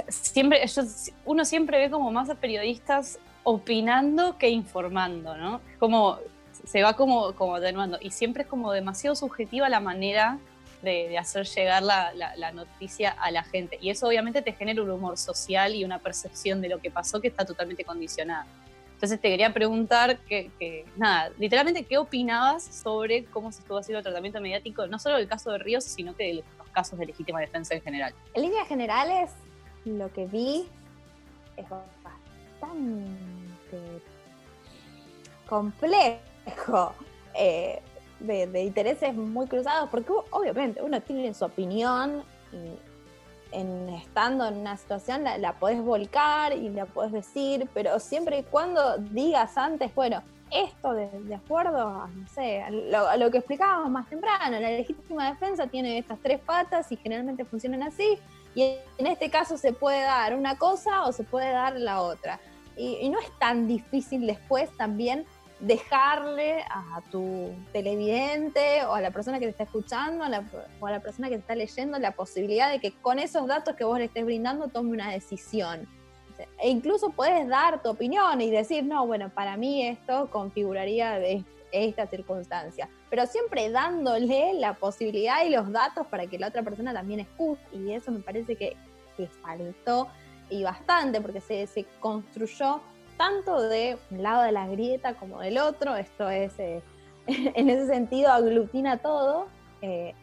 siempre, 0.08 0.64
uno 1.24 1.44
siempre 1.44 1.78
ve 1.78 1.90
como 1.90 2.10
más 2.10 2.30
a 2.30 2.34
periodistas 2.34 3.18
opinando 3.42 4.38
que 4.38 4.48
informando, 4.50 5.36
¿no? 5.36 5.60
Como 5.78 6.18
se 6.64 6.82
va 6.82 6.94
como, 6.94 7.34
como 7.34 7.56
atenuando 7.56 7.98
y 8.00 8.10
siempre 8.10 8.42
es 8.42 8.48
como 8.48 8.72
demasiado 8.72 9.16
subjetiva 9.16 9.68
la 9.68 9.80
manera 9.80 10.38
de, 10.82 11.18
hacer 11.18 11.46
llegar 11.46 11.82
la, 11.82 12.52
noticia 12.52 13.10
a 13.10 13.30
la 13.30 13.42
gente. 13.42 13.78
Y 13.80 13.90
eso 13.90 14.08
obviamente 14.08 14.42
te 14.42 14.52
genera 14.52 14.82
un 14.82 14.90
humor 14.90 15.18
social 15.18 15.74
y 15.74 15.84
una 15.84 15.98
percepción 15.98 16.60
de 16.60 16.68
lo 16.68 16.78
que 16.78 16.90
pasó 16.90 17.20
que 17.20 17.28
está 17.28 17.44
totalmente 17.44 17.84
condicionada. 17.84 18.46
Entonces 19.00 19.18
te 19.18 19.30
quería 19.30 19.50
preguntar 19.54 20.18
que, 20.18 20.84
nada, 20.94 21.32
literalmente, 21.38 21.86
¿qué 21.86 21.96
opinabas 21.96 22.62
sobre 22.62 23.24
cómo 23.24 23.50
se 23.50 23.62
estuvo 23.62 23.78
haciendo 23.78 24.00
el 24.00 24.04
tratamiento 24.04 24.42
mediático, 24.42 24.86
no 24.88 24.98
solo 24.98 25.16
del 25.16 25.26
caso 25.26 25.50
de 25.52 25.56
Ríos, 25.56 25.84
sino 25.84 26.14
que 26.14 26.24
de 26.24 26.34
los 26.34 26.68
casos 26.72 26.98
de 26.98 27.06
legítima 27.06 27.40
defensa 27.40 27.74
en 27.74 27.80
general? 27.80 28.12
En 28.34 28.42
líneas 28.42 28.68
generales, 28.68 29.30
lo 29.86 30.12
que 30.12 30.26
vi 30.26 30.68
es 31.56 31.64
bastante 31.70 32.02
complejo, 35.48 36.92
eh, 37.32 37.80
de, 38.18 38.62
intereses 38.62 39.14
muy 39.14 39.46
cruzados, 39.46 39.88
porque 39.88 40.12
obviamente 40.30 40.82
uno 40.82 41.00
tiene 41.00 41.32
su 41.32 41.46
opinión 41.46 42.22
y 42.52 42.89
en, 43.52 43.88
estando 43.90 44.46
en 44.46 44.58
una 44.58 44.76
situación 44.76 45.24
la, 45.24 45.38
la 45.38 45.54
podés 45.54 45.82
volcar 45.82 46.52
y 46.52 46.68
la 46.68 46.86
podés 46.86 47.12
decir, 47.12 47.68
pero 47.74 47.98
siempre 47.98 48.38
y 48.38 48.42
cuando 48.42 48.98
digas 48.98 49.56
antes, 49.56 49.94
bueno, 49.94 50.22
esto 50.50 50.94
de, 50.94 51.34
acuerdo 51.34 51.86
a, 51.86 52.08
no 52.08 52.28
sé, 52.28 52.64
lo, 52.90 53.16
lo, 53.16 53.30
que 53.30 53.38
explicábamos 53.38 53.90
más 53.90 54.08
temprano, 54.08 54.58
la 54.58 54.70
legítima 54.70 55.30
defensa 55.30 55.66
tiene 55.68 55.98
estas 55.98 56.18
tres 56.20 56.40
patas 56.40 56.90
y 56.90 56.96
generalmente 56.96 57.44
funcionan 57.44 57.84
así, 57.84 58.18
y 58.54 58.62
en 58.98 59.06
este 59.06 59.30
caso 59.30 59.56
se 59.56 59.72
puede 59.72 60.02
dar 60.02 60.34
una 60.34 60.58
cosa 60.58 61.04
o 61.04 61.12
se 61.12 61.22
puede 61.22 61.50
dar 61.52 61.78
la 61.78 62.02
otra. 62.02 62.40
Y, 62.76 63.08
no 63.10 63.18
es 63.18 63.30
tan 63.38 63.68
difícil 63.68 64.26
después 64.26 64.74
también 64.76 65.26
dejarle 65.60 66.62
a 66.62 67.02
tu 67.10 67.54
televidente 67.72 68.84
o 68.86 68.94
a 68.94 69.00
la 69.00 69.10
persona 69.10 69.38
que 69.38 69.44
te 69.44 69.50
está 69.50 69.64
escuchando 69.64 70.24
o 70.80 70.86
a 70.86 70.90
la 70.90 71.00
persona 71.00 71.28
que 71.28 71.36
te 71.36 71.40
está 71.40 71.54
leyendo 71.54 71.98
la 71.98 72.12
posibilidad 72.12 72.70
de 72.70 72.80
que 72.80 72.92
con 72.92 73.18
esos 73.18 73.46
datos 73.46 73.76
que 73.76 73.84
vos 73.84 73.98
le 73.98 74.06
estés 74.06 74.24
brindando 74.24 74.68
tome 74.68 74.90
una 74.90 75.10
decisión. 75.10 75.86
E 76.58 76.70
incluso 76.70 77.10
puedes 77.10 77.48
dar 77.48 77.82
tu 77.82 77.90
opinión 77.90 78.40
y 78.40 78.50
decir, 78.50 78.84
no, 78.84 79.06
bueno, 79.06 79.30
para 79.30 79.56
mí 79.56 79.86
esto 79.86 80.30
configuraría 80.30 81.20
esta 81.72 82.06
circunstancia, 82.06 82.88
pero 83.08 83.26
siempre 83.26 83.70
dándole 83.70 84.54
la 84.54 84.74
posibilidad 84.74 85.44
y 85.44 85.50
los 85.50 85.70
datos 85.70 86.06
para 86.06 86.26
que 86.26 86.38
la 86.38 86.48
otra 86.48 86.62
persona 86.62 86.92
también 86.92 87.20
escuche, 87.20 87.62
y 87.72 87.92
eso 87.92 88.10
me 88.10 88.20
parece 88.20 88.56
que, 88.56 88.76
que 89.16 89.26
faltó 89.26 90.08
y 90.48 90.62
bastante, 90.62 91.20
porque 91.20 91.40
se, 91.40 91.66
se, 91.66 91.84
construyó 92.00 92.80
tanto 93.20 93.60
de 93.60 93.98
un 94.10 94.22
lado 94.22 94.44
de 94.44 94.50
la 94.50 94.66
grieta 94.66 95.12
como 95.12 95.40
del 95.40 95.58
otro, 95.58 95.94
esto 95.94 96.30
es, 96.30 96.58
eh, 96.58 96.82
en 97.26 97.68
ese 97.68 97.86
sentido, 97.86 98.32
aglutina 98.32 98.96
todo. 98.96 99.46
Eh, 99.82 100.14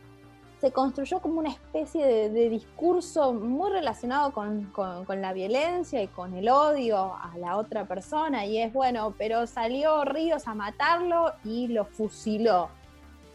se 0.60 0.72
construyó 0.72 1.20
como 1.20 1.38
una 1.38 1.52
especie 1.52 2.04
de, 2.30 2.50
discurso 2.50 3.34
muy 3.34 3.70
relacionado 3.70 4.32
con, 4.32 4.74
la 5.22 5.32
violencia 5.32 6.02
y 6.02 6.08
con 6.08 6.34
el 6.34 6.50
odio 6.50 7.14
a 7.14 7.38
la 7.38 7.58
otra 7.58 7.86
persona, 7.86 8.48
y 8.48 8.58
es 8.58 8.74
bueno, 8.74 9.14
pero 9.16 9.46
salió 9.46 10.04
Ríos 10.04 10.48
a 10.48 10.56
matarlo 10.56 11.34
y 11.46 11.68
lo 11.68 11.86
fusiló. 11.86 12.70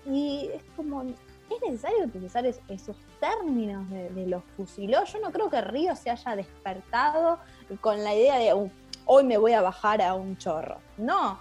Y 0.05 0.51
es 0.53 0.65
como, 0.75 1.03
¿es 1.03 1.63
necesario 1.65 2.07
utilizar 2.07 2.45
esos 2.45 2.97
términos 3.21 3.89
de, 3.91 4.27
los 4.27 4.43
fusiló? 4.57 5.05
Yo 5.05 5.21
no 5.21 5.31
creo 5.31 5.49
que 5.49 5.61
Río 5.61 5.95
se 5.95 6.11
haya 6.11 6.35
despertado 6.35 7.39
con 7.81 8.03
la 8.03 8.13
idea 8.13 8.39
de 8.39 8.53
hoy 9.07 9.25
me 9.25 9.39
voy 9.39 9.53
a 9.53 9.63
bajar 9.63 10.03
a 10.03 10.15
un 10.15 10.37
chorro. 10.37 10.79
No, 10.97 11.39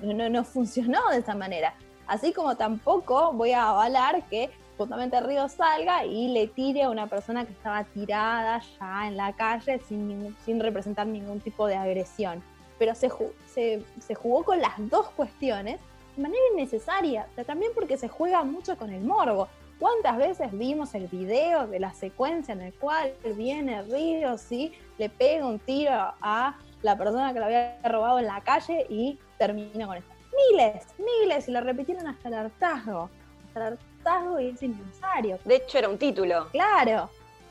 no, 0.00 0.28
no 0.28 0.44
funcionó 0.44 1.00
de 1.10 1.18
esa 1.18 1.34
manera. 1.34 1.74
Así 2.06 2.32
como 2.32 2.56
tampoco 2.56 3.32
voy 3.32 3.52
a 3.52 3.70
avalar 3.70 4.22
que 4.24 4.50
justamente 4.76 5.20
Río 5.20 5.48
salga 5.48 6.04
y 6.04 6.28
le 6.28 6.48
tire 6.48 6.82
a 6.82 6.90
una 6.90 7.06
persona 7.06 7.44
que 7.44 7.52
estaba 7.52 7.84
tirada 7.84 8.60
ya 8.78 9.08
en 9.08 9.16
la 9.16 9.32
calle 9.32 9.80
sin, 9.88 10.36
sin 10.44 10.60
representar 10.60 11.06
ningún 11.06 11.40
tipo 11.40 11.66
de 11.66 11.76
agresión. 11.76 12.42
Pero 12.78 12.94
se, 12.94 13.10
se, 13.46 13.84
se 14.00 14.14
jugó 14.14 14.44
con 14.44 14.60
las 14.60 14.72
dos 14.90 15.08
cuestiones 15.10 15.78
de 16.16 16.22
manera 16.22 16.42
innecesaria, 16.52 17.26
también 17.46 17.72
porque 17.74 17.96
se 17.96 18.08
juega 18.08 18.42
mucho 18.44 18.76
con 18.76 18.90
el 18.90 19.02
morbo. 19.02 19.48
¿Cuántas 19.78 20.16
veces 20.16 20.48
vimos 20.52 20.94
el 20.94 21.08
video 21.08 21.66
de 21.66 21.80
la 21.80 21.92
secuencia 21.92 22.52
en 22.52 22.62
el 22.62 22.74
cual 22.74 23.12
viene 23.36 23.82
Río, 23.82 24.36
y 24.50 24.72
le 24.98 25.08
pega 25.08 25.46
un 25.46 25.58
tiro 25.58 25.92
a 25.92 26.56
la 26.84 26.98
persona 26.98 27.32
que 27.32 27.40
lo 27.40 27.46
había 27.46 27.78
robado 27.82 28.18
en 28.18 28.26
la 28.26 28.40
calle 28.42 28.86
y 28.90 29.18
termina 29.38 29.86
con 29.86 29.96
esto? 29.96 30.12
Miles, 30.50 30.86
miles, 30.98 31.48
y 31.48 31.50
lo 31.50 31.60
repitieron 31.62 32.06
hasta 32.06 32.28
el 32.28 32.34
hartazgo. 32.34 33.08
Hasta 33.46 33.68
el 33.68 33.78
hartazgo 33.78 34.40
y 34.40 34.50
es 34.50 34.62
innecesario. 34.62 35.38
De 35.44 35.56
hecho, 35.56 35.78
era 35.78 35.88
un 35.88 35.96
título. 35.96 36.48
Claro. 36.50 37.08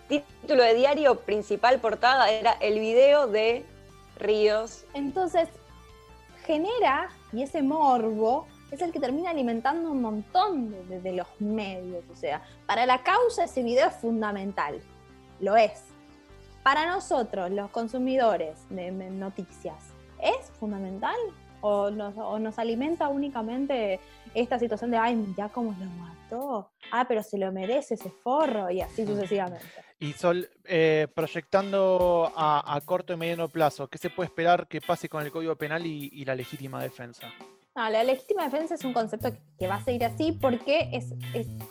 Título 0.08 0.62
de 0.62 0.76
diario 0.76 1.16
principal 1.16 1.80
portada 1.80 2.30
era 2.30 2.52
el 2.60 2.80
video 2.80 3.26
de 3.26 3.66
Ríos. 4.20 4.86
Entonces, 4.94 5.50
genera, 6.46 7.10
y 7.32 7.42
ese 7.42 7.64
morbo 7.64 8.46
es 8.70 8.82
el 8.82 8.92
que 8.92 9.00
termina 9.00 9.32
alimentando 9.32 9.90
un 9.90 10.02
montón 10.02 10.76
de, 10.90 11.12
los 11.12 11.28
medios. 11.40 12.04
O 12.12 12.16
sea, 12.16 12.44
para 12.68 12.86
la 12.86 13.02
causa 13.02 13.46
ese 13.46 13.64
video 13.64 13.88
es 13.88 13.96
fundamental, 13.96 14.80
lo 15.40 15.56
es. 15.56 15.93
Para 16.64 16.88
nosotros, 16.88 17.52
los 17.52 17.70
consumidores 17.72 18.58
de 18.70 18.92
noticias, 18.92 19.76
¿es 20.22 20.50
fundamental? 20.60 21.16
¿O 21.60 21.90
nos, 21.90 22.18
o 22.18 22.40
nos 22.40 22.58
alimenta 22.58 23.08
únicamente 23.08 24.00
esta 24.34 24.58
situación 24.60 24.92
de, 24.92 24.98
ay, 24.98 25.34
ya 25.38 25.50
cómo 25.50 25.76
lo 25.78 25.86
mató? 25.86 26.72
Ah, 26.92 27.06
pero 27.08 27.22
se 27.22 27.38
lo 27.38 27.52
merece 27.52 27.96
ese 27.96 28.10
forro 28.10 28.70
y 28.70 28.82
así 28.82 29.06
sucesivamente. 29.06 29.66
Y 30.00 30.14
Sol, 30.14 30.50
eh, 30.66 31.08
proyectando 31.14 32.32
a, 32.36 32.80
corto 32.86 33.14
y 33.14 33.18
mediano 33.18 33.48
plazo, 33.50 33.88
¿qué 33.88 33.98
se 33.98 34.10
puede 34.10 34.28
esperar 34.28 34.68
que 34.68 34.82
pase 34.82 35.08
con 35.08 35.24
el 35.24 35.32
Código 35.32 35.56
Penal 35.56 35.86
y 35.86 36.26
la 36.26 36.36
legítima 36.36 36.82
defensa? 36.82 37.28
No, 37.76 37.90
la 37.90 38.04
legítima 38.04 38.44
defensa 38.44 38.76
es 38.76 38.86
un 38.86 38.94
concepto 38.94 39.32
que, 39.58 39.68
va 39.68 39.76
a 39.76 39.84
seguir 39.84 40.06
así 40.06 40.32
porque 40.32 40.90
es, 40.94 41.12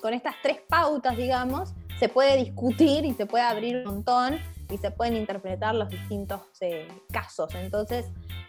con 0.00 0.12
estas 0.12 0.34
tres 0.42 0.60
pautas, 0.68 1.16
digamos, 1.16 1.74
se 2.00 2.08
puede 2.08 2.38
discutir 2.38 3.04
y 3.04 3.12
se 3.14 3.24
puede 3.24 3.44
abrir 3.44 3.76
un 3.76 3.84
montón 3.84 4.40
y 4.72 4.78
se 4.78 4.90
pueden 4.90 5.16
interpretar 5.16 5.74
los 5.74 5.88
distintos 5.88 6.40
eh, 6.60 6.88
casos. 7.12 7.54
Entonces, 7.54 8.06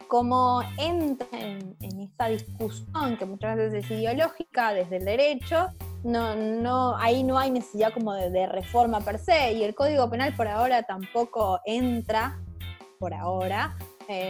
como 0.08 0.62
entra 0.78 1.28
en, 1.32 1.76
esta 2.00 2.28
discusión 2.28 3.18
que 3.18 3.26
muchas 3.26 3.58
veces 3.58 3.86
es 3.86 3.92
ideológica 3.92 4.74
desde 4.74 4.98
el 4.98 5.06
derecho, 5.06 5.70
no, 6.04 6.36
no, 6.36 6.96
ahí 6.98 7.24
no 7.24 7.38
hay 7.38 7.52
necesidad 7.52 7.94
como 7.94 8.14
de, 8.14 8.30
de 8.30 8.46
reforma 8.46 9.02
per 9.02 9.20
se 9.20 9.54
y 9.54 9.64
el 9.64 9.74
Código 9.74 10.10
Penal 10.10 10.36
por 10.36 10.48
ahora 10.48 10.84
tampoco 10.84 11.60
entra, 11.66 12.40
por 13.00 13.14
ahora, 13.14 13.76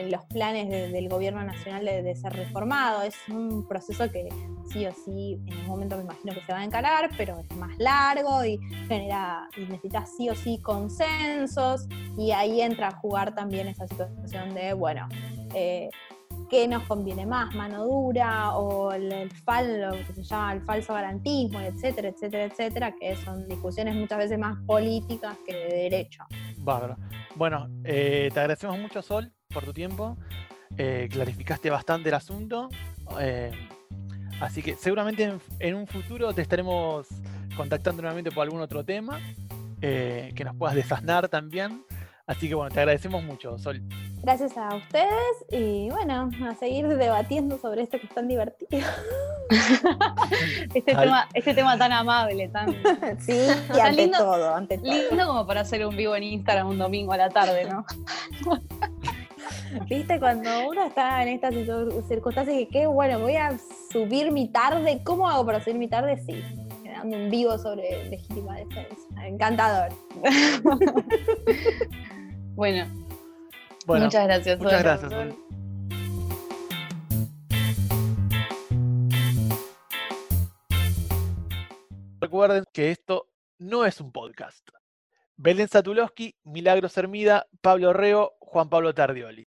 los 0.09 0.23
planes 0.25 0.69
del 0.69 1.09
gobierno 1.09 1.43
nacional 1.43 1.85
de, 1.85 2.15
ser 2.15 2.33
reformado. 2.33 3.03
Es 3.03 3.15
un 3.29 3.67
proceso 3.67 4.09
que 4.11 4.29
sí 4.71 4.85
o 4.85 4.91
sí 4.91 5.39
en 5.47 5.59
un 5.59 5.67
momento 5.67 5.97
me 5.97 6.03
imagino 6.03 6.33
que 6.33 6.41
se 6.41 6.51
va 6.51 6.59
a 6.59 6.63
encarar, 6.63 7.09
pero 7.17 7.39
es 7.39 7.57
más 7.57 7.77
largo 7.77 8.43
y 8.45 8.59
genera 8.87 9.47
y 9.57 9.61
necesita 9.61 10.05
sí 10.05 10.29
o 10.29 10.35
sí 10.35 10.59
consensos 10.61 11.87
y 12.17 12.31
ahí 12.31 12.61
entra 12.61 12.89
a 12.89 12.91
jugar 12.91 13.33
también 13.35 13.67
esa 13.67 13.87
situación 13.87 14.53
de, 14.53 14.73
bueno, 14.73 15.07
eh, 15.53 15.89
qué 16.49 16.67
nos 16.67 16.83
conviene 16.83 17.25
más, 17.25 17.53
mano 17.55 17.83
dura 17.83 18.55
o 18.55 18.91
el, 18.91 19.11
el 19.11 19.29
lo 19.81 19.91
que 20.05 20.13
se 20.13 20.23
llama 20.23 20.53
el 20.53 20.61
falso 20.61 20.93
garantismo, 20.93 21.59
etcétera, 21.59 22.09
etcétera, 22.09 22.43
etcétera, 22.45 22.95
que 22.99 23.15
son 23.15 23.47
discusiones 23.47 23.95
muchas 23.95 24.19
veces 24.19 24.37
más 24.37 24.57
políticas 24.65 25.35
que 25.47 25.55
de 25.55 25.75
derecho. 25.89 26.23
Bárbaro. 26.57 26.97
Bueno, 27.35 27.67
eh, 27.83 28.29
te 28.31 28.39
agradecemos 28.39 28.77
mucho, 28.77 29.01
Sol, 29.01 29.33
por 29.53 29.63
tu 29.63 29.73
tiempo. 29.73 30.17
Eh, 30.77 31.07
clarificaste 31.11 31.69
bastante 31.69 32.09
el 32.09 32.15
asunto. 32.15 32.69
Eh, 33.19 33.51
así 34.41 34.61
que 34.61 34.75
seguramente 34.75 35.33
en, 35.59 35.75
un 35.75 35.87
futuro 35.87 36.33
te 36.33 36.41
estaremos 36.41 37.07
contactando 37.55 38.01
nuevamente 38.01 38.31
por 38.31 38.43
algún 38.43 38.61
otro 38.61 38.83
tema 38.83 39.19
que 39.79 40.43
nos 40.45 40.55
puedas 40.55 40.75
desasnar 40.75 41.27
también. 41.27 41.83
Así 42.25 42.47
que 42.47 42.55
bueno, 42.55 42.73
te 42.73 42.79
agradecemos 42.79 43.21
mucho, 43.21 43.57
Sol. 43.57 43.81
Gracias 44.21 44.57
a 44.57 44.73
ustedes 44.75 45.45
y 45.51 45.89
bueno, 45.89 46.31
a 46.49 46.55
seguir 46.55 46.87
debatiendo 46.87 47.57
sobre 47.57 47.81
esto 47.81 47.99
que 47.99 48.07
es 48.07 48.13
tan 48.13 48.29
divertido. 48.29 48.87
este, 50.73 50.95
tema, 50.95 51.27
este 51.33 51.53
tema 51.53 51.77
tan 51.77 51.91
amable, 51.91 52.47
tan. 52.47 52.73
Sí, 53.19 53.33
y 53.75 53.79
ante 53.79 54.01
lindo, 54.03 54.17
todo, 54.19 54.55
ante 54.55 54.77
todo. 54.77 54.93
Lindo 54.93 55.27
como 55.27 55.45
para 55.45 55.61
hacer 55.61 55.85
un 55.85 55.97
vivo 55.97 56.15
en 56.15 56.23
Instagram 56.23 56.69
un 56.69 56.77
domingo 56.77 57.11
a 57.11 57.17
la 57.17 57.29
tarde, 57.29 57.65
¿no? 57.69 57.85
Viste, 59.89 60.19
cuando 60.19 60.49
uno 60.69 60.85
está 60.85 61.23
en 61.23 61.29
estas 61.29 61.53
circunstancias 62.07 62.59
y 62.59 62.65
que 62.67 62.85
bueno, 62.85 63.19
voy 63.19 63.35
a 63.35 63.57
subir 63.91 64.31
mi 64.31 64.49
tarde, 64.49 65.01
¿cómo 65.03 65.29
hago 65.29 65.45
para 65.45 65.63
subir 65.63 65.77
mi 65.77 65.87
tarde? 65.87 66.17
Sí, 66.17 66.43
dando 66.83 67.17
un 67.17 67.29
vivo 67.29 67.57
sobre 67.57 68.09
legítima 68.09 68.57
defensa. 68.57 69.25
Encantador. 69.25 69.89
bueno, 72.55 72.85
muchas 73.87 74.25
gracias. 74.25 74.59
Muchas 74.59 74.83
gracias. 74.83 75.35
Recuerden 82.19 82.63
que 82.71 82.91
esto 82.91 83.27
no 83.59 83.85
es 83.85 83.99
un 83.99 84.11
podcast. 84.11 84.67
Belén 85.35 85.67
Satulowski, 85.67 86.35
Milagros 86.43 86.97
Hermida, 86.97 87.47
Pablo 87.61 87.91
Reo, 87.91 88.33
Juan 88.39 88.69
Pablo 88.69 88.93
Tardioli. 88.93 89.47